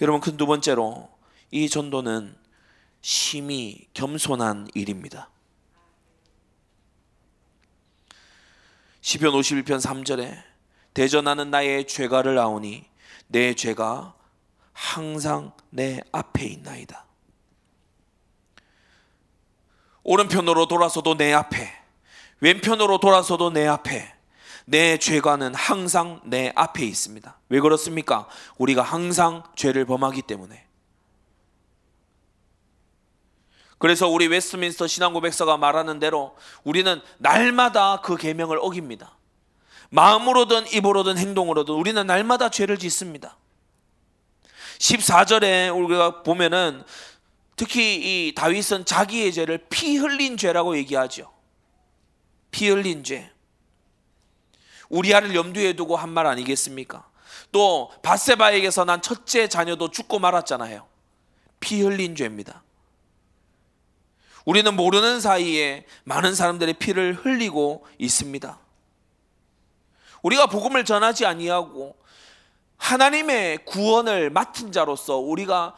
여러분 0.00 0.20
그 0.20 0.36
두 0.36 0.46
번째로 0.46 1.10
이 1.50 1.68
전도는 1.68 2.36
심히 3.00 3.86
겸손한 3.94 4.68
일입니다. 4.74 5.30
시편 9.00 9.32
51편 9.32 9.80
3절에 9.80 10.42
대전하는 10.92 11.50
나의 11.50 11.86
죄가를 11.86 12.38
아오니 12.38 12.84
내 13.28 13.54
죄가 13.54 14.14
항상 14.72 15.52
내 15.70 16.00
앞에 16.12 16.46
있나이다. 16.46 17.06
오른편으로 20.02 20.66
돌아서도 20.66 21.16
내 21.16 21.32
앞에, 21.32 21.70
왼편으로 22.40 22.98
돌아서도 22.98 23.50
내 23.50 23.66
앞에, 23.66 24.14
내 24.64 24.98
죄가는 24.98 25.54
항상 25.54 26.20
내 26.24 26.52
앞에 26.54 26.84
있습니다. 26.84 27.38
왜 27.48 27.60
그렇습니까? 27.60 28.28
우리가 28.58 28.82
항상 28.82 29.42
죄를 29.56 29.84
범하기 29.84 30.22
때문에. 30.22 30.69
그래서 33.80 34.06
우리 34.08 34.26
웨스트민스터 34.26 34.86
신앙고백서가 34.86 35.56
말하는 35.56 35.98
대로 36.00 36.36
우리는 36.64 37.00
날마다 37.16 38.02
그 38.02 38.14
계명을 38.14 38.58
어깁니다. 38.60 39.16
마음으로든 39.88 40.70
입으로든 40.70 41.16
행동으로든 41.16 41.74
우리는 41.74 42.06
날마다 42.06 42.50
죄를 42.50 42.78
짓습니다. 42.78 43.38
14절에 44.78 45.74
우리가 45.74 46.22
보면은 46.22 46.82
특히 47.56 48.28
이 48.28 48.34
다윗은 48.34 48.84
자기의 48.84 49.32
죄를 49.32 49.66
피 49.70 49.96
흘린 49.96 50.36
죄라고 50.36 50.76
얘기하죠. 50.76 51.32
피 52.50 52.68
흘린 52.68 53.02
죄. 53.02 53.32
우리아를 54.90 55.34
염두에 55.34 55.72
두고 55.72 55.96
한 55.96 56.10
말 56.10 56.26
아니겠습니까? 56.26 57.08
또 57.50 57.90
바세바에게서 58.02 58.84
난 58.84 59.00
첫째 59.00 59.48
자녀도 59.48 59.90
죽고 59.90 60.18
말았잖아요. 60.18 60.86
피 61.60 61.80
흘린 61.80 62.14
죄입니다. 62.14 62.62
우리는 64.44 64.74
모르는 64.74 65.20
사이에 65.20 65.84
많은 66.04 66.34
사람들의 66.34 66.74
피를 66.74 67.14
흘리고 67.14 67.86
있습니다. 67.98 68.58
우리가 70.22 70.46
복음을 70.46 70.84
전하지 70.84 71.26
아니하고 71.26 71.96
하나님의 72.76 73.64
구원을 73.64 74.30
맡은 74.30 74.72
자로서 74.72 75.16
우리가 75.16 75.74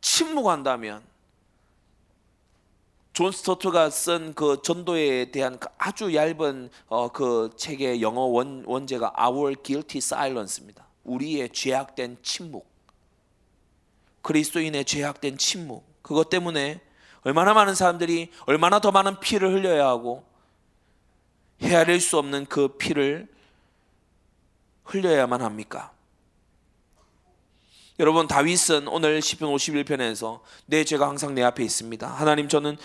침묵한다면 0.00 1.02
존 3.14 3.30
스토트가 3.30 3.90
쓴 3.90 4.34
그 4.34 4.60
전도에 4.62 5.30
대한 5.30 5.58
그 5.58 5.68
아주 5.78 6.14
얇은 6.14 6.68
어, 6.88 7.08
그 7.12 7.50
책의 7.56 8.02
영어 8.02 8.22
원, 8.22 8.64
원제가 8.66 9.12
Our 9.16 9.54
Guilty 9.62 9.98
Silence입니다. 9.98 10.84
우리의 11.04 11.50
죄악된 11.50 12.18
침묵. 12.22 12.66
그리스도인의 14.22 14.84
죄악된 14.84 15.38
침묵. 15.38 15.84
그것 16.02 16.28
때문에 16.28 16.80
얼마나 17.24 17.54
많은 17.54 17.74
사람들이 17.74 18.30
얼마나 18.46 18.78
더 18.78 18.90
많은 18.90 19.18
피를 19.18 19.52
흘려야 19.52 19.86
하고 19.86 20.24
헤아릴 21.62 22.00
수 22.00 22.18
없는 22.18 22.46
그 22.46 22.68
피를 22.76 23.28
흘려야만 24.84 25.42
합니까? 25.42 25.92
여러분 27.98 28.26
다윗은 28.26 28.88
오늘 28.88 29.22
시편 29.22 29.48
51편에서 29.48 30.40
내 30.66 30.84
죄가 30.84 31.08
항상 31.08 31.34
내 31.34 31.42
앞에 31.42 31.62
있습니다. 31.62 32.06
하나님 32.06 32.48
저는 32.48 32.76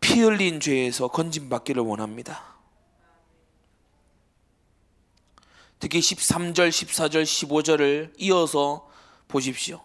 피 0.00 0.20
흘린 0.20 0.60
죄에서 0.60 1.08
건진 1.08 1.48
받기를 1.48 1.82
원합니다. 1.82 2.54
특히 5.78 6.00
13절, 6.00 6.68
14절, 6.68 7.22
15절을 7.22 8.12
이어서 8.18 8.90
보십시오. 9.28 9.82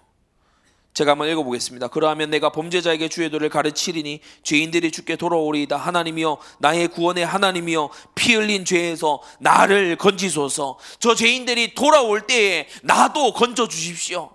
제가 1.00 1.12
한번 1.12 1.30
읽어보겠습니다. 1.30 1.88
그러하면 1.88 2.30
내가 2.30 2.52
범죄자에게 2.52 3.08
주의 3.08 3.30
도를 3.30 3.48
가르치리니 3.48 4.20
죄인들이 4.44 4.92
죽게 4.92 5.16
돌아오리이다. 5.16 5.78
하나님이여 5.78 6.38
나의 6.60 6.90
구원의 6.90 7.26
하나님이여 7.26 7.90
피 8.16 8.36
흘린 8.36 8.66
죄에서 8.66 9.22
나를 9.40 9.96
건지소서. 9.96 10.78
저 11.00 11.16
죄인들이 11.16 11.74
돌아올 11.74 12.28
때에 12.28 12.68
나도 12.84 13.32
건져 13.32 13.70
주십시오. 13.70 14.30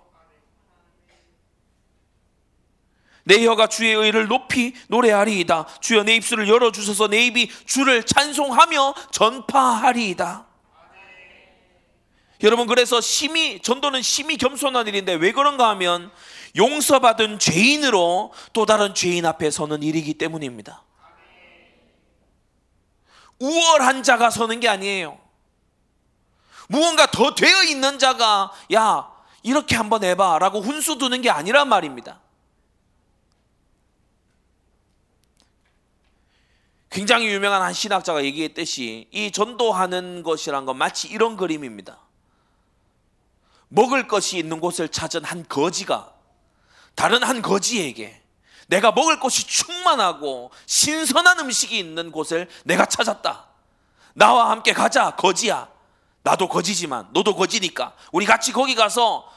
내 3.25 3.45
혀가 3.45 3.67
주의 3.67 3.93
의를 3.93 4.27
높이 4.27 4.73
노래하리이다. 4.87 5.67
주여 5.81 6.01
내 6.01 6.15
입술을 6.15 6.49
열어 6.49 6.71
주셔서 6.71 7.07
내 7.07 7.27
입이 7.27 7.51
주를 7.67 8.03
찬송하며 8.03 8.95
전파하리이다. 9.11 10.47
여러분 12.43 12.67
그래서 12.67 12.99
심히 13.01 13.59
전도는 13.59 14.01
심히 14.01 14.37
겸손한 14.37 14.87
일인데 14.87 15.13
왜 15.13 15.31
그런가 15.31 15.69
하면 15.69 16.11
용서받은 16.55 17.39
죄인으로 17.39 18.33
또 18.53 18.65
다른 18.65 18.93
죄인 18.93 19.25
앞에 19.25 19.51
서는 19.51 19.83
일이기 19.83 20.13
때문입니다. 20.13 20.83
우월한 23.39 24.03
자가 24.03 24.29
서는 24.29 24.59
게 24.61 24.69
아니에요. 24.69 25.19
무언가 26.67 27.05
더 27.11 27.35
되어 27.35 27.63
있는 27.63 27.99
자가 27.99 28.51
야 28.73 29.11
이렇게 29.43 29.75
한번 29.75 30.03
해봐라고 30.03 30.61
훈수 30.61 30.97
두는 30.97 31.21
게 31.21 31.29
아니란 31.29 31.67
말입니다. 31.69 32.21
굉장히 36.89 37.27
유명한 37.27 37.61
한 37.61 37.73
신학자가 37.73 38.23
얘기했듯이 38.23 39.09
이 39.11 39.29
전도하는 39.29 40.23
것이란 40.23 40.65
건 40.65 40.77
마치 40.77 41.09
이런 41.09 41.35
그림입니다. 41.35 41.99
먹을 43.67 44.07
것이 44.07 44.37
있는 44.37 44.61
곳을 44.61 44.87
찾은 44.87 45.25
한 45.25 45.45
거지가 45.47 46.14
다른 46.95 47.23
한 47.23 47.41
거지에게 47.41 48.21
내가 48.67 48.91
먹을 48.91 49.19
것이 49.19 49.45
충만하고 49.45 50.51
신선한 50.65 51.39
음식이 51.39 51.77
있는 51.77 52.11
곳을 52.11 52.47
내가 52.63 52.85
찾았다. 52.85 53.47
나와 54.13 54.49
함께 54.49 54.73
가자, 54.73 55.11
거지야. 55.11 55.69
나도 56.23 56.47
거지지만 56.47 57.09
너도 57.13 57.35
거지니까 57.35 57.95
우리 58.11 58.25
같이 58.25 58.51
거기 58.51 58.73
가서 58.73 59.31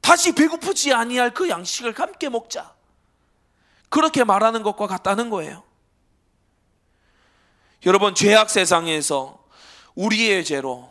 다시 0.00 0.34
배고프지 0.34 0.94
아니할 0.94 1.34
그 1.34 1.50
양식을 1.50 1.94
함께 1.98 2.30
먹자. 2.30 2.74
그렇게 3.90 4.24
말하는 4.24 4.62
것과 4.62 4.86
같다는 4.86 5.28
거예요. 5.28 5.62
여러분 7.84 8.14
죄악 8.14 8.48
세상에서 8.48 9.44
우리의 9.94 10.44
죄로 10.44 10.90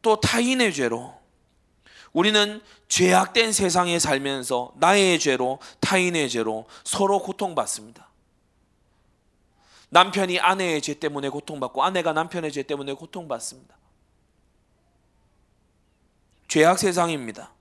또 0.00 0.20
타인의 0.20 0.72
죄로 0.72 1.21
우리는 2.12 2.60
죄악된 2.88 3.52
세상에 3.52 3.98
살면서 3.98 4.72
나의 4.76 5.18
죄로 5.18 5.58
타인의 5.80 6.28
죄로 6.28 6.66
서로 6.84 7.20
고통받습니다. 7.20 8.08
남편이 9.88 10.40
아내의 10.40 10.80
죄 10.80 10.94
때문에 10.94 11.28
고통받고 11.28 11.82
아내가 11.82 12.12
남편의 12.12 12.52
죄 12.52 12.62
때문에 12.62 12.94
고통받습니다. 12.94 13.76
죄악 16.48 16.78
세상입니다. 16.78 17.52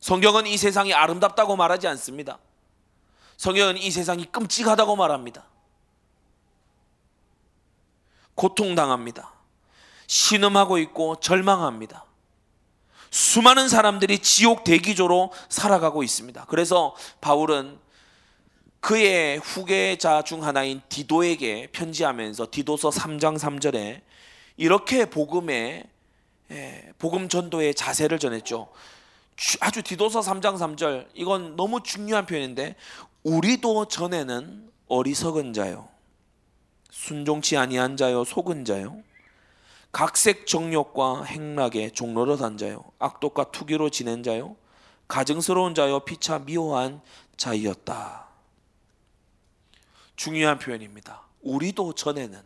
성경은 0.00 0.46
이 0.46 0.56
세상이 0.56 0.92
아름답다고 0.94 1.56
말하지 1.56 1.86
않습니다. 1.88 2.38
성경은 3.36 3.78
이 3.78 3.90
세상이 3.90 4.26
끔찍하다고 4.26 4.96
말합니다. 4.96 5.44
고통당합니다. 8.34 9.32
신음하고 10.06 10.78
있고 10.78 11.20
절망합니다. 11.20 12.04
수많은 13.12 13.68
사람들이 13.68 14.20
지옥 14.20 14.64
대기조로 14.64 15.32
살아가고 15.50 16.02
있습니다. 16.02 16.46
그래서 16.48 16.96
바울은 17.20 17.78
그의 18.80 19.38
후계자 19.38 20.22
중 20.22 20.42
하나인 20.42 20.80
디도에게 20.88 21.68
편지하면서 21.72 22.48
디도서 22.50 22.88
3장 22.88 23.38
3절에 23.38 24.00
이렇게 24.56 25.04
복음의 25.04 25.84
예, 26.52 26.92
복음 26.98 27.28
전도의 27.28 27.74
자세를 27.74 28.18
전했죠. 28.18 28.68
아주 29.60 29.82
디도서 29.82 30.20
3장 30.20 30.56
3절 30.56 31.08
이건 31.12 31.54
너무 31.54 31.82
중요한 31.82 32.24
표현인데 32.24 32.76
우리도 33.24 33.88
전에는 33.88 34.70
어리석은 34.88 35.52
자요 35.52 35.88
순종치 36.90 37.56
아니한 37.56 37.96
자요 37.96 38.24
속은 38.24 38.64
자요 38.64 39.02
각색 39.92 40.46
정욕과 40.46 41.24
행락에 41.24 41.90
종로로 41.90 42.36
단 42.36 42.56
자요 42.56 42.82
악독과 42.98 43.52
투기로 43.52 43.90
지낸 43.90 44.22
자요 44.22 44.56
가증스러운 45.06 45.74
자요 45.74 46.00
피차 46.00 46.40
미워한 46.40 47.02
자이었다. 47.36 48.28
중요한 50.16 50.58
표현입니다. 50.58 51.22
우리도 51.42 51.94
전에는 51.94 52.40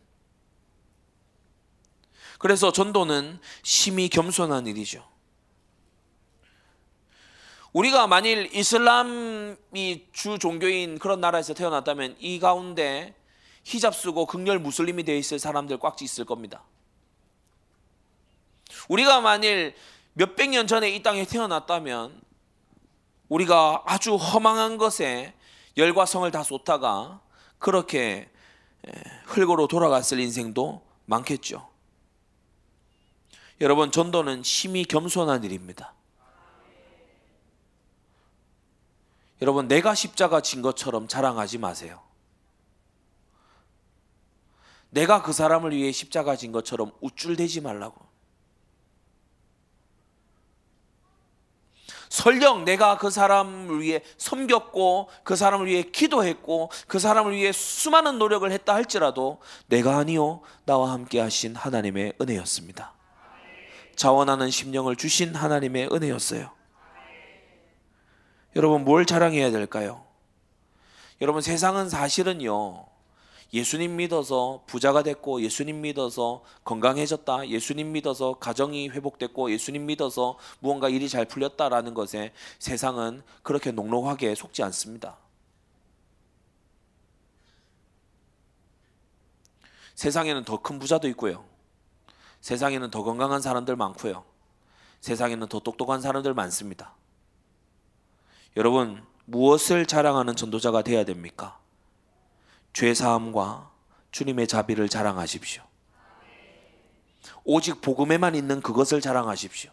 그래서 2.39 2.73
전도는 2.73 3.39
심히 3.63 4.09
겸손한 4.09 4.67
일이죠. 4.67 5.07
우리가 7.73 8.07
만일 8.07 8.55
이슬람이 8.55 10.07
주 10.13 10.39
종교인 10.39 10.99
그런 10.99 11.21
나라에서 11.21 11.55
태어났다면 11.55 12.17
이 12.19 12.41
가운데 12.41 13.15
히잡 13.65 13.95
쓰고 13.95 14.27
극렬 14.27 14.59
무슬림이 14.59 15.05
되어 15.05 15.17
있을 15.17 15.39
사람들 15.39 15.79
꽉 15.79 16.01
있을 16.01 16.25
겁니다. 16.25 16.65
우리가 18.89 19.21
만일 19.21 19.75
몇백 20.15 20.51
년 20.51 20.67
전에 20.67 20.91
이 20.91 21.03
땅에 21.03 21.25
태어났다면 21.25 22.21
우리가 23.29 23.83
아주 23.87 24.17
허망한 24.17 24.79
것에 24.79 25.35
열과 25.77 26.07
성을 26.07 26.31
다 26.31 26.43
쏟다가 26.43 27.21
그렇게 27.59 28.31
흙으로 29.25 29.69
돌아갔을 29.69 30.21
인생도 30.21 30.83
많겠죠. 31.07 31.69
여러분 33.61 33.91
전도는 33.91 34.43
심히 34.43 34.85
겸손한 34.85 35.45
일입니다. 35.45 35.95
여러분 39.43 39.69
내가 39.69 39.95
십자가 39.95 40.41
진 40.41 40.63
것처럼 40.63 41.09
자랑하지 41.09 41.59
마세요. 41.59 42.03
내가 44.91 45.23
그 45.23 45.33
사람을 45.33 45.73
위해 45.73 45.93
십자가 45.93 46.37
진 46.37 46.53
것처럼 46.53 46.93
우쭐대지 47.01 47.61
말라고. 47.61 48.06
설령 52.17 52.65
내가 52.65 52.97
그 52.97 53.11
사람을 53.11 53.83
위해 53.83 54.01
섬겼고 54.17 55.11
그 55.23 55.37
사람을 55.37 55.67
위해 55.67 55.83
기도했고 55.83 56.71
그 56.87 56.99
사람을 56.99 57.33
위해 57.33 57.53
수많은 57.53 58.19
노력을 58.19 58.51
했다 58.51 58.75
할지라도 58.75 59.39
내가 59.67 59.99
아니요 59.99 60.41
나와 60.65 60.93
함께 60.93 61.21
하신 61.21 61.55
하나님의 61.55 62.15
은혜였습니다. 62.19 62.95
자원하는 63.97 64.51
심령을 64.51 64.97
주신 64.97 65.35
하나님의 65.35 65.91
은혜였어요. 65.93 66.51
여러분 68.57 68.85
뭘 68.85 69.05
자랑해야 69.05 69.51
될까요? 69.51 70.03
여러분 71.21 71.43
세상은 71.43 71.91
사실은요. 71.91 72.87
예수님 73.57 73.97
믿어서 73.97 74.63
부자가 74.67 75.03
됐고 75.03 75.41
예수님 75.41 75.81
믿어서 75.81 76.45
건강해졌다. 76.65 77.49
예수님 77.49 77.91
믿어서 77.93 78.35
가정이 78.35 78.91
회복됐고 78.91 79.51
예수님 79.51 79.87
믿어서 79.87 80.39
무언가 80.61 80.91
일이 80.91 81.09
잘 81.09 81.25
풀렸다라는 81.25 81.95
것에 81.95 82.35
세상은 82.59 83.23
그렇게 83.43 83.71
녹록하게 83.71 84.35
속지 84.35 84.63
않습니다. 84.65 85.17
세상에는 89.95 90.45
더 90.45 90.59
큰 90.59 90.79
부자도 90.79 91.09
있고요. 91.09 91.43
세상에는 92.43 92.91
더 92.91 93.03
건강한 93.03 93.41
사람들 93.41 93.75
많고요. 93.77 94.23
세상에는 95.01 95.49
더 95.49 95.61
똑똑한 95.61 96.03
사람들 96.03 96.35
많습니다. 96.35 96.93
여러분, 98.59 99.03
무엇을 99.25 99.87
자랑하는 99.87 100.37
전도자가 100.37 100.83
되어야 100.83 101.05
됩니까? 101.07 101.59
죄 102.77 102.93
사함과 102.93 103.71
주님의 104.13 104.47
자비를 104.47 104.91
자랑하십시오. 104.91 105.63
오직 107.43 107.81
복음에만 107.81 108.35
있는 108.35 108.61
그것을 108.61 109.01
자랑하십시오. 109.01 109.71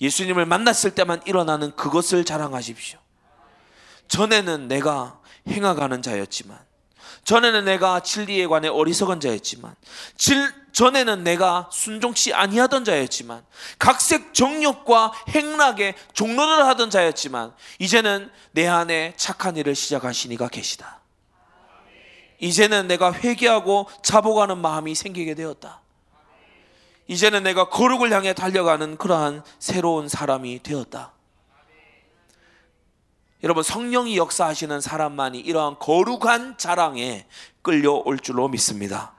예수님을 0.00 0.46
만났을 0.46 0.94
때만 0.94 1.20
일어나는 1.26 1.76
그것을 1.76 2.24
자랑하십시오. 2.24 2.98
전에는 4.08 4.68
내가 4.68 5.20
행하가는 5.48 6.00
자였지만 6.00 6.58
전에는 7.24 7.66
내가 7.66 8.00
진리에 8.00 8.46
관해 8.46 8.68
어리석은 8.68 9.20
자였지만 9.20 9.74
질, 10.16 10.50
전에는 10.72 11.24
내가 11.24 11.68
순종치 11.70 12.32
아니하던 12.32 12.86
자였지만 12.86 13.44
각색 13.78 14.32
정욕과 14.32 15.12
행락에 15.28 15.94
종로를 16.14 16.64
하던 16.68 16.88
자였지만 16.88 17.52
이제는 17.80 18.30
내 18.52 18.66
안에 18.66 19.12
착한 19.18 19.58
일을 19.58 19.74
시작하시니가 19.74 20.48
계시다. 20.48 21.02
이제는 22.38 22.86
내가 22.86 23.12
회개하고 23.12 23.88
자복하는 24.02 24.58
마음이 24.58 24.94
생기게 24.94 25.34
되었다. 25.34 25.80
이제는 27.08 27.44
내가 27.44 27.68
거룩을 27.68 28.12
향해 28.12 28.34
달려가는 28.34 28.96
그러한 28.96 29.42
새로운 29.58 30.08
사람이 30.08 30.62
되었다. 30.62 31.12
여러분 33.42 33.62
성령이 33.62 34.16
역사하시는 34.16 34.80
사람만이 34.80 35.38
이러한 35.38 35.78
거룩한 35.78 36.58
자랑에 36.58 37.26
끌려올 37.62 38.18
줄로 38.18 38.48
믿습니다. 38.48 39.14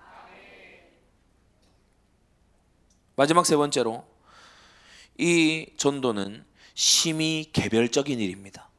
마지막 3.16 3.46
세 3.46 3.56
번째로 3.56 4.06
이 5.18 5.72
전도는 5.78 6.46
심히 6.74 7.50
개별적인 7.54 8.20
일입니다. 8.20 8.70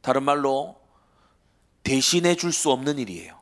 다른 0.00 0.22
말로 0.22 0.79
대신해 1.82 2.34
줄 2.34 2.52
수 2.52 2.70
없는 2.70 2.98
일이에요. 2.98 3.38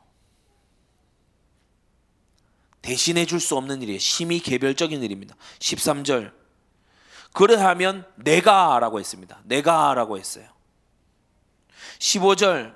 대신해 2.81 3.25
줄 3.25 3.39
수 3.39 3.55
없는 3.55 3.81
일이에요. 3.81 3.99
심히 3.99 4.39
개별적인 4.39 5.03
일입니다. 5.03 5.35
13절. 5.59 6.33
그러하면 7.33 8.05
내가 8.15 8.79
라고 8.79 8.99
했습니다. 8.99 9.41
내가 9.43 9.93
라고 9.93 10.17
했어요. 10.17 10.47
15절. 11.99 12.75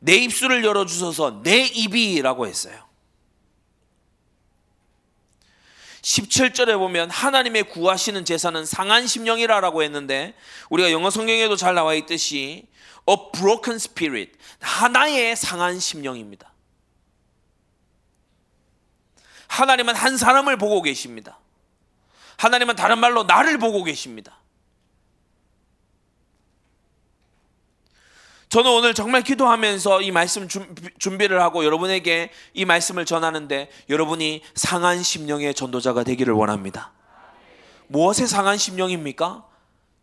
내 0.00 0.16
입술을 0.16 0.64
열어 0.64 0.84
주셔서 0.86 1.42
내 1.42 1.64
입이 1.64 2.20
라고 2.22 2.46
했어요. 2.46 2.84
17절에 6.02 6.76
보면 6.76 7.08
하나님의 7.08 7.64
구하시는 7.64 8.26
제사는 8.26 8.66
상한 8.66 9.06
심령이라라고 9.06 9.82
했는데 9.82 10.34
우리가 10.68 10.92
영어 10.92 11.08
성경에도 11.08 11.56
잘 11.56 11.74
나와 11.74 11.94
있듯이 11.94 12.66
a 13.08 13.16
broken 13.32 13.76
spirit 13.76 14.32
하나의 14.60 15.36
상한 15.36 15.78
심령입니다. 15.78 16.52
하나님은 19.48 19.94
한 19.94 20.16
사람을 20.16 20.56
보고 20.56 20.82
계십니다. 20.82 21.38
하나님은 22.36 22.76
다른 22.76 22.98
말로 22.98 23.24
나를 23.24 23.58
보고 23.58 23.84
계십니다. 23.84 24.38
저는 28.48 28.70
오늘 28.70 28.94
정말 28.94 29.22
기도하면서 29.22 30.02
이 30.02 30.12
말씀 30.12 30.46
준비를 30.98 31.42
하고 31.42 31.64
여러분에게 31.64 32.30
이 32.52 32.64
말씀을 32.64 33.04
전하는데 33.04 33.68
여러분이 33.88 34.42
상한 34.54 35.02
심령의 35.02 35.54
전도자가 35.54 36.04
되기를 36.04 36.34
원합니다. 36.34 36.92
무엇의 37.88 38.28
상한 38.28 38.56
심령입니까? 38.56 39.44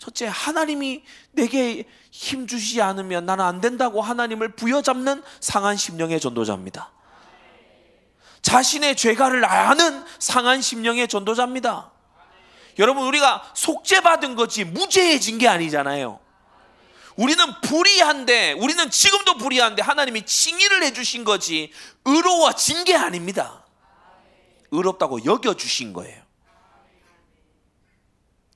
첫째, 0.02 0.26
하나님이 0.26 1.04
내게 1.32 1.88
힘 2.10 2.47
주시지 2.47 2.82
않으면 2.82 3.28
나는 3.28 3.45
안 3.45 3.62
된다고 3.62 4.02
하나님을 4.02 4.56
부여잡는 4.56 5.22
상한 5.39 5.78
심령의 5.78 6.20
전도자입니다. 6.20 6.91
자신의 8.41 8.95
죄가를 8.95 9.45
아는 9.45 10.04
상한 10.18 10.60
심령의 10.60 11.08
전도자입니다. 11.08 11.91
여러분, 12.80 13.06
우리가 13.06 13.52
속죄받은 13.54 14.36
거지 14.36 14.64
무죄해진 14.64 15.38
게 15.38 15.47
아니잖아요. 15.47 16.20
우리는 17.16 17.45
불의한데, 17.62 18.54
우리는 18.54 18.89
지금도 18.89 19.38
불의한데 19.38 19.84
하나님이 19.84 20.26
칭의를 20.26 20.82
해주신 20.82 21.24
거지 21.24 21.72
의로워진 22.06 22.86
게 22.86 22.95
아닙니다. 22.95 23.68
의롭다고 24.72 25.26
여겨주신 25.26 25.93
거예요. 25.93 26.31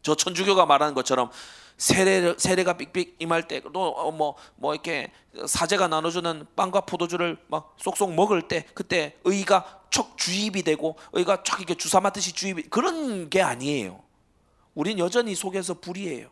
저 0.06 0.14
천주교가 0.14 0.68
말하는 0.68 0.94
것처럼 0.94 1.32
세례, 1.78 2.36
세례가 2.38 2.78
삑삑 2.78 3.16
임할 3.18 3.48
때, 3.48 3.60
또 3.74 4.12
뭐, 4.12 4.36
뭐 4.56 4.74
이렇게 4.76 5.12
사제가 5.48 5.88
나눠주는 5.88 6.46
빵과 6.56 6.82
포도주를 6.82 7.38
막 7.48 7.76
쏙쏙 7.80 8.14
먹을 8.14 8.48
때, 8.48 8.68
그때 8.76 9.18
의가 9.24 9.82
촉 9.90 10.16
주입이 10.16 10.62
되고, 10.62 10.96
의가 11.12 11.38
촥 11.38 11.58
이렇게 11.58 11.74
주사 11.74 12.00
맞듯이 12.00 12.34
주입이, 12.34 12.64
그런 12.70 13.32
게 13.32 13.42
아니에요. 13.42 14.00
우린 14.76 15.00
여전히 15.00 15.34
속에서 15.34 15.74
불이에요. 15.74 16.30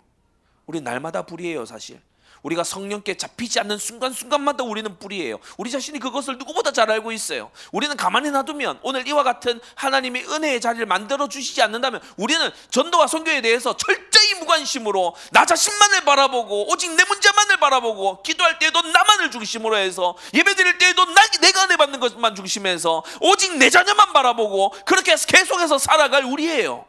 우리 0.67 0.80
날마다 0.80 1.24
불이에요, 1.26 1.65
사실. 1.65 1.99
우리가 2.44 2.64
성령께 2.64 3.16
잡히지 3.16 3.60
않는 3.62 3.78
순간순간마다 3.78 4.64
우리는 4.64 4.98
뿌리예요. 5.00 5.39
우리 5.58 5.72
자신이 5.72 6.00
그것을 6.00 6.38
누구보다 6.38 6.72
잘 6.72 6.91
알고 6.91 7.12
있어요. 7.12 7.52
우리는 7.72 7.96
가만히 7.98 8.30
놔두면 8.32 8.80
오늘 8.84 9.08
이와 9.08 9.24
같은 9.24 9.60
하나님의 9.76 10.26
은혜의 10.30 10.62
자리를 10.62 10.86
만들어 10.86 11.28
주시지 11.28 11.62
않는다면 11.62 12.02
우리는 12.18 12.50
전도와 12.70 13.08
선교에 13.08 13.41
대해서 13.41 13.76
철저히 13.76 14.36
무관심으로 14.36 15.16
나 15.32 15.46
자신만을 15.46 16.02
바라보고 16.02 16.70
오직 16.72 16.91
내 16.91 17.04
문제만을 17.06 17.58
바라보고 17.58 18.22
기도할 18.24 18.60
때에도 18.60 18.82
나만을 18.82 19.32
중심으로 19.32 19.78
해서 19.78 20.16
예배 20.34 20.56
드릴 20.56 20.78
때에도 20.78 21.06
나, 21.06 21.26
내가 21.41 21.64
은혜 21.64 21.78
받는 21.78 22.00
것만 22.00 22.36
중심해서 22.36 23.04
오직 23.22 23.58
내 23.58 23.70
자녀만 23.70 24.14
바라보고 24.14 24.72
그렇게 24.86 25.16
계속해서 25.16 25.78
살아갈 25.78 26.26
우리예요. 26.26 26.86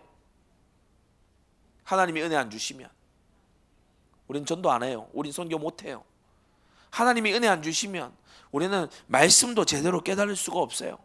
하나님이 1.85 2.23
은혜 2.23 2.37
안 2.37 2.51
주시면 2.51 2.89
우리는 4.35 4.47
전도 4.47 4.72
안 4.72 4.82
해요. 4.82 5.09
우린 5.12 5.30
선교 5.30 5.59
못 5.59 5.85
해요. 5.85 6.03
하나님이 6.91 7.32
은혜 7.35 7.47
안 7.47 7.62
주시면 7.62 8.12
우리는 8.51 8.89
말씀도 9.07 9.64
제대로 9.64 10.01
깨달을 10.03 10.35
수가 10.35 10.59
없어요. 10.59 10.99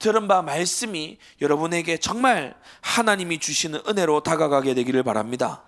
들은 0.00 0.26
바 0.26 0.42
말씀이 0.42 1.16
여러분에게 1.40 1.98
정말 1.98 2.60
하나님이 2.80 3.38
주시는 3.38 3.82
은혜로 3.86 4.24
다가가게 4.24 4.74
되기를 4.74 5.04
바랍니다. 5.04 5.62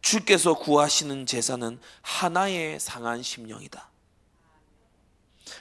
주께서 0.00 0.54
구하시는 0.54 1.26
제사는 1.26 1.80
하나의 2.00 2.78
상한 2.78 3.22
심령이다. 3.22 3.90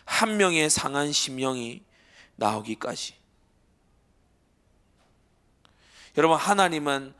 한 0.06 0.38
명의 0.38 0.70
상한 0.70 1.12
심령이 1.12 1.82
나오기까지. 2.36 3.19
여러분 6.20 6.38
하나님은 6.38 7.14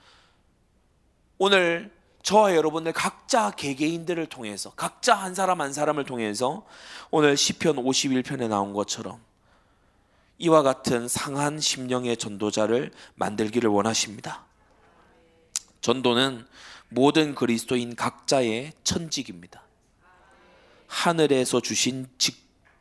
오늘 1.38 1.90
저와 2.22 2.54
여러분들 2.54 2.92
각자 2.92 3.50
개개인들을 3.50 4.26
통해서 4.26 4.72
각자 4.72 5.16
한 5.16 5.34
사람 5.34 5.62
한 5.62 5.72
사람을 5.72 6.04
통해서 6.04 6.66
오늘 7.10 7.38
시편 7.38 7.78
51편에 7.78 8.50
나온 8.50 8.74
것처럼 8.74 9.22
이와 10.38 10.64
같은 10.64 11.08
상한 11.08 11.62
심령의 11.62 12.18
전도자를 12.18 12.92
만들기를 13.16 13.70
원하십니다. 13.70 14.44
전도는 15.80 16.46
모든 16.90 17.36
그리스도인 17.36 17.96
각자의 17.96 18.74
천직입니다. 18.84 19.64
하늘에서 20.88 21.62
주신 21.62 22.06
직, 22.18 22.36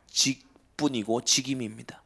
직분이고 0.07 1.21
직임입니다. 1.21 2.03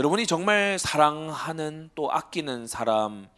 여러분이 0.00 0.26
정말 0.26 0.78
사랑하는 0.78 1.90
또 1.94 2.10
아끼는 2.10 2.66
사람 2.66 3.28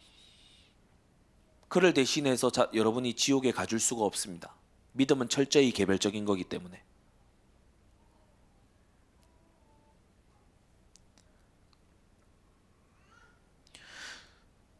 그를 1.67 1.93
대신해서 1.93 2.51
자, 2.51 2.69
여러분이 2.73 3.15
지옥에 3.15 3.51
가줄 3.51 3.81
수가 3.81 4.05
없습니다. 4.05 4.55
믿음은 4.93 5.27
철저히 5.27 5.73
개별적인 5.73 6.23
거기 6.23 6.45
때문에. 6.45 6.81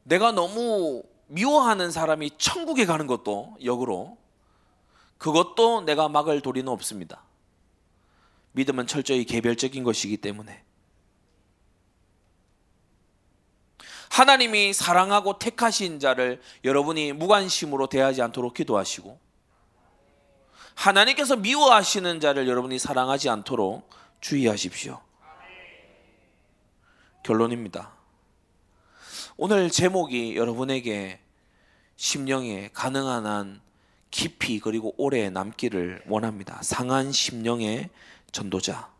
내가 0.04 0.32
너무 0.32 1.04
미워하는 1.28 1.92
사람이 1.92 2.38
천국에 2.38 2.86
가는 2.86 3.08
것도 3.08 3.58
역으로 3.62 4.18
그것도 5.18 5.82
내가 5.82 6.08
막을 6.08 6.40
도리는 6.40 6.72
없습니다. 6.72 7.26
믿음은 8.54 8.88
철저히 8.88 9.26
개별적인 9.26 9.84
것이기 9.84 10.16
때문에. 10.16 10.64
하나님이 14.14 14.74
사랑하고 14.74 15.40
택하신 15.40 16.00
자를 16.00 16.40
여러분이 16.64 17.14
무관심으로 17.14 17.88
대하지 17.88 18.22
않도록 18.22 18.54
기도하시고 18.54 19.20
하나님께서 20.76 21.36
미워하시는 21.36 22.20
자를 22.20 22.48
여러분이 22.48 22.78
사랑하지 22.78 23.30
않도록 23.30 23.90
주의하십시오. 24.22 25.02
결론입니다. 27.24 27.92
오늘 29.36 29.72
제목이 29.72 30.38
여러분에게 30.38 31.20
심령에 31.96 32.70
가능한 32.72 33.26
한 33.26 33.62
깊이 34.12 34.60
그리고 34.60 34.94
오래 34.98 35.32
남기를 35.32 36.04
원합니다. 36.06 36.60
상한 36.62 37.12
심령의 37.12 37.90
전도자. 38.32 38.93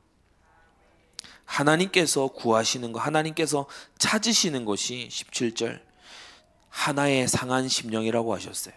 하나님께서 1.46 2.28
구하시는 2.28 2.92
것, 2.92 3.00
하나님께서 3.00 3.68
찾으시는 3.98 4.66
것이 4.66 5.08
17절 5.12 5.82
하나의 6.70 7.28
상한 7.28 7.68
심령이라고 7.68 8.34
하셨어요. 8.34 8.74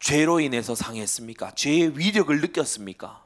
죄로 0.00 0.40
인해서 0.40 0.74
상했습니까? 0.74 1.54
죄의 1.54 1.96
위력을 1.96 2.40
느꼈습니까? 2.40 3.22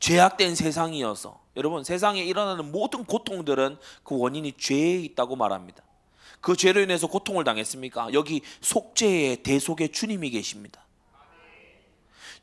죄악된 0.00 0.56
세상이어서 0.56 1.40
여러분 1.56 1.84
세상에 1.84 2.22
일어나는 2.24 2.72
모든 2.72 3.04
고통들은 3.04 3.78
그 4.02 4.18
원인이 4.18 4.52
죄에 4.58 4.98
있다고 5.00 5.36
말합니다. 5.36 5.82
그 6.40 6.56
죄로 6.56 6.80
인해서 6.80 7.06
고통을 7.06 7.44
당했습니까? 7.44 8.12
여기 8.14 8.42
속죄의 8.60 9.42
대속의 9.42 9.90
주님이 9.90 10.30
계십니다. 10.30 10.84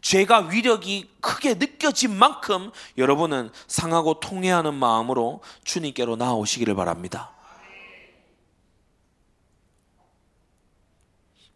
죄가 0.01 0.47
위력이 0.47 1.09
크게 1.19 1.55
느껴진 1.55 2.15
만큼 2.15 2.71
여러분은 2.97 3.49
상하고 3.67 4.19
통회하는 4.19 4.73
마음으로 4.73 5.41
주님께로 5.63 6.15
나오시기를 6.15 6.75
바랍니다. 6.75 7.31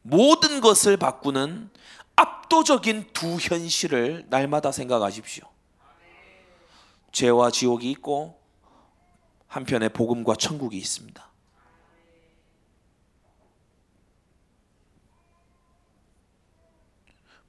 모든 0.01 0.61
것을 0.61 0.97
바꾸는 0.97 1.69
압도적인 2.15 3.09
두 3.13 3.37
현실을 3.39 4.25
날마다 4.29 4.71
생각하십시오. 4.71 5.45
죄와 7.11 7.51
지옥이 7.51 7.89
있고 7.91 8.39
한편에 9.47 9.89
복음과 9.89 10.35
천국이 10.35 10.77
있습니다. 10.77 11.28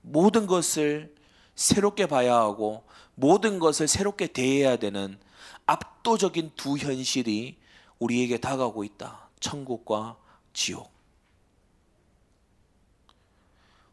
모든 0.03 0.47
것을 0.47 1.15
새롭게 1.55 2.07
봐야 2.07 2.37
하고 2.37 2.85
모든 3.15 3.59
것을 3.59 3.87
새롭게 3.87 4.29
대해야 4.29 4.77
되는 4.77 5.19
압도적인 5.67 6.53
두 6.57 6.77
현실이 6.77 7.59
우리에게 7.99 8.39
다가오고 8.39 8.85
있다. 8.85 9.29
천국과 9.41 10.19
지옥. 10.53 10.91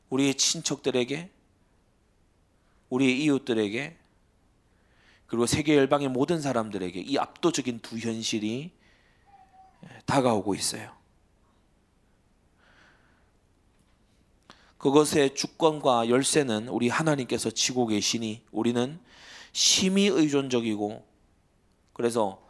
우리의 0.10 0.36
친척들에게, 0.36 1.30
우리의 2.90 3.24
이웃들에게, 3.24 3.98
그리고 5.28 5.46
세계 5.46 5.76
열방의 5.76 6.08
모든 6.08 6.42
사람들에게 6.42 7.02
이 7.02 7.18
압도적인 7.18 7.80
두 7.80 7.98
현실이 7.98 8.72
다가오고 10.06 10.56
있어요. 10.56 10.97
그것의 14.78 15.36
주권과 15.36 16.10
열쇠는 16.10 16.68
우리 16.68 16.90
하나님께서 16.90 17.50
지고 17.50 17.88
계시니 17.88 18.44
우리는 18.52 19.00
심히 19.52 20.08
의존적이고 20.08 21.06
그래서 21.94 22.42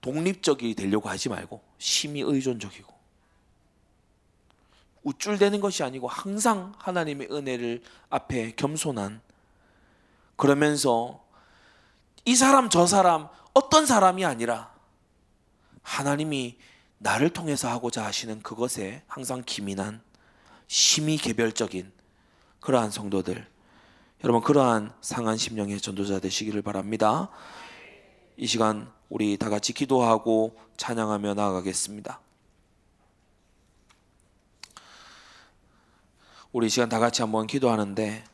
독립적이 0.00 0.74
되려고 0.74 1.08
하지 1.08 1.28
말고 1.28 1.60
심히 1.78 2.20
의존적이고 2.20 2.92
우쭐대는 5.02 5.60
것이 5.60 5.82
아니고 5.82 6.06
항상 6.06 6.72
하나님의 6.78 7.28
은혜를 7.30 7.82
앞에 8.08 8.52
겸손한 8.54 9.20
그러면서 10.36 11.24
이 12.24 12.36
사람 12.36 12.70
저 12.70 12.86
사람 12.86 13.28
어떤 13.52 13.84
사람이 13.84 14.24
아니라 14.24 14.72
하나님이 15.82 16.56
나를 16.98 17.30
통해서 17.30 17.68
하고자 17.68 18.04
하시는 18.04 18.40
그것에 18.42 19.02
항상 19.08 19.42
기민한 19.44 20.00
심히 20.72 21.18
개별적인 21.18 21.92
그러한 22.60 22.90
성도들 22.90 23.46
여러분 24.24 24.42
그러한 24.42 24.94
상한 25.02 25.36
심령의 25.36 25.78
전도자 25.82 26.18
되시기를 26.18 26.62
바랍니다. 26.62 27.28
이 28.38 28.46
시간 28.46 28.90
우리 29.10 29.36
다 29.36 29.50
같이 29.50 29.74
기도하고 29.74 30.58
찬양하며 30.78 31.34
나아가겠습니다. 31.34 32.20
우리 36.52 36.70
시간 36.70 36.88
다 36.88 36.98
같이 36.98 37.20
한번 37.20 37.46
기도하는데 37.46 38.24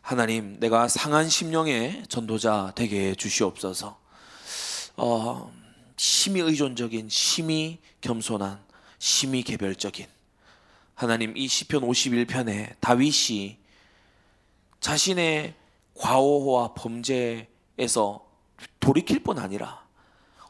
하나님 0.00 0.60
내가 0.60 0.86
상한 0.86 1.28
심령의 1.28 2.04
전도자 2.08 2.70
되게 2.76 3.08
해 3.08 3.14
주시옵소서. 3.16 3.98
어, 4.96 5.52
심히 5.96 6.40
의존적인, 6.40 7.08
심히 7.08 7.80
겸손한, 8.00 8.60
심히 9.00 9.42
개별적인 9.42 10.06
하나님 11.00 11.34
이 11.34 11.48
시편 11.48 11.80
51편에 11.80 12.74
다윗이 12.78 13.56
자신의 14.80 15.54
과오와 15.94 16.74
범죄에서 16.74 18.26
돌이킬 18.80 19.20
뿐 19.20 19.38
아니라 19.38 19.82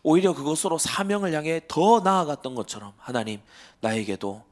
오히려 0.03 0.35
그것으로 0.35 0.77
사명을 0.77 1.35
향해 1.35 1.61
더 1.69 2.01
나아갔던 2.01 2.57
것처럼 2.57 2.95
하나님 2.99 3.39
나에게도 3.81 4.43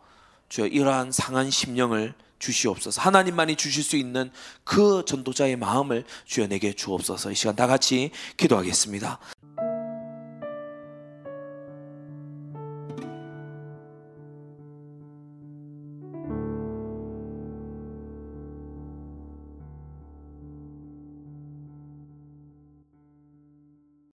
주여 0.48 0.68
이러한 0.68 1.10
상한 1.10 1.50
심령을 1.50 2.14
주시옵소서. 2.38 3.00
하나님만이 3.00 3.56
주실 3.56 3.82
수 3.82 3.96
있는 3.96 4.30
그 4.62 5.04
전도자의 5.04 5.56
마음을 5.56 6.04
주여 6.26 6.46
내게 6.46 6.74
주옵소서. 6.74 7.32
이 7.32 7.34
시간 7.34 7.56
다 7.56 7.66
같이 7.66 8.12
기도하겠습니다. 8.36 9.18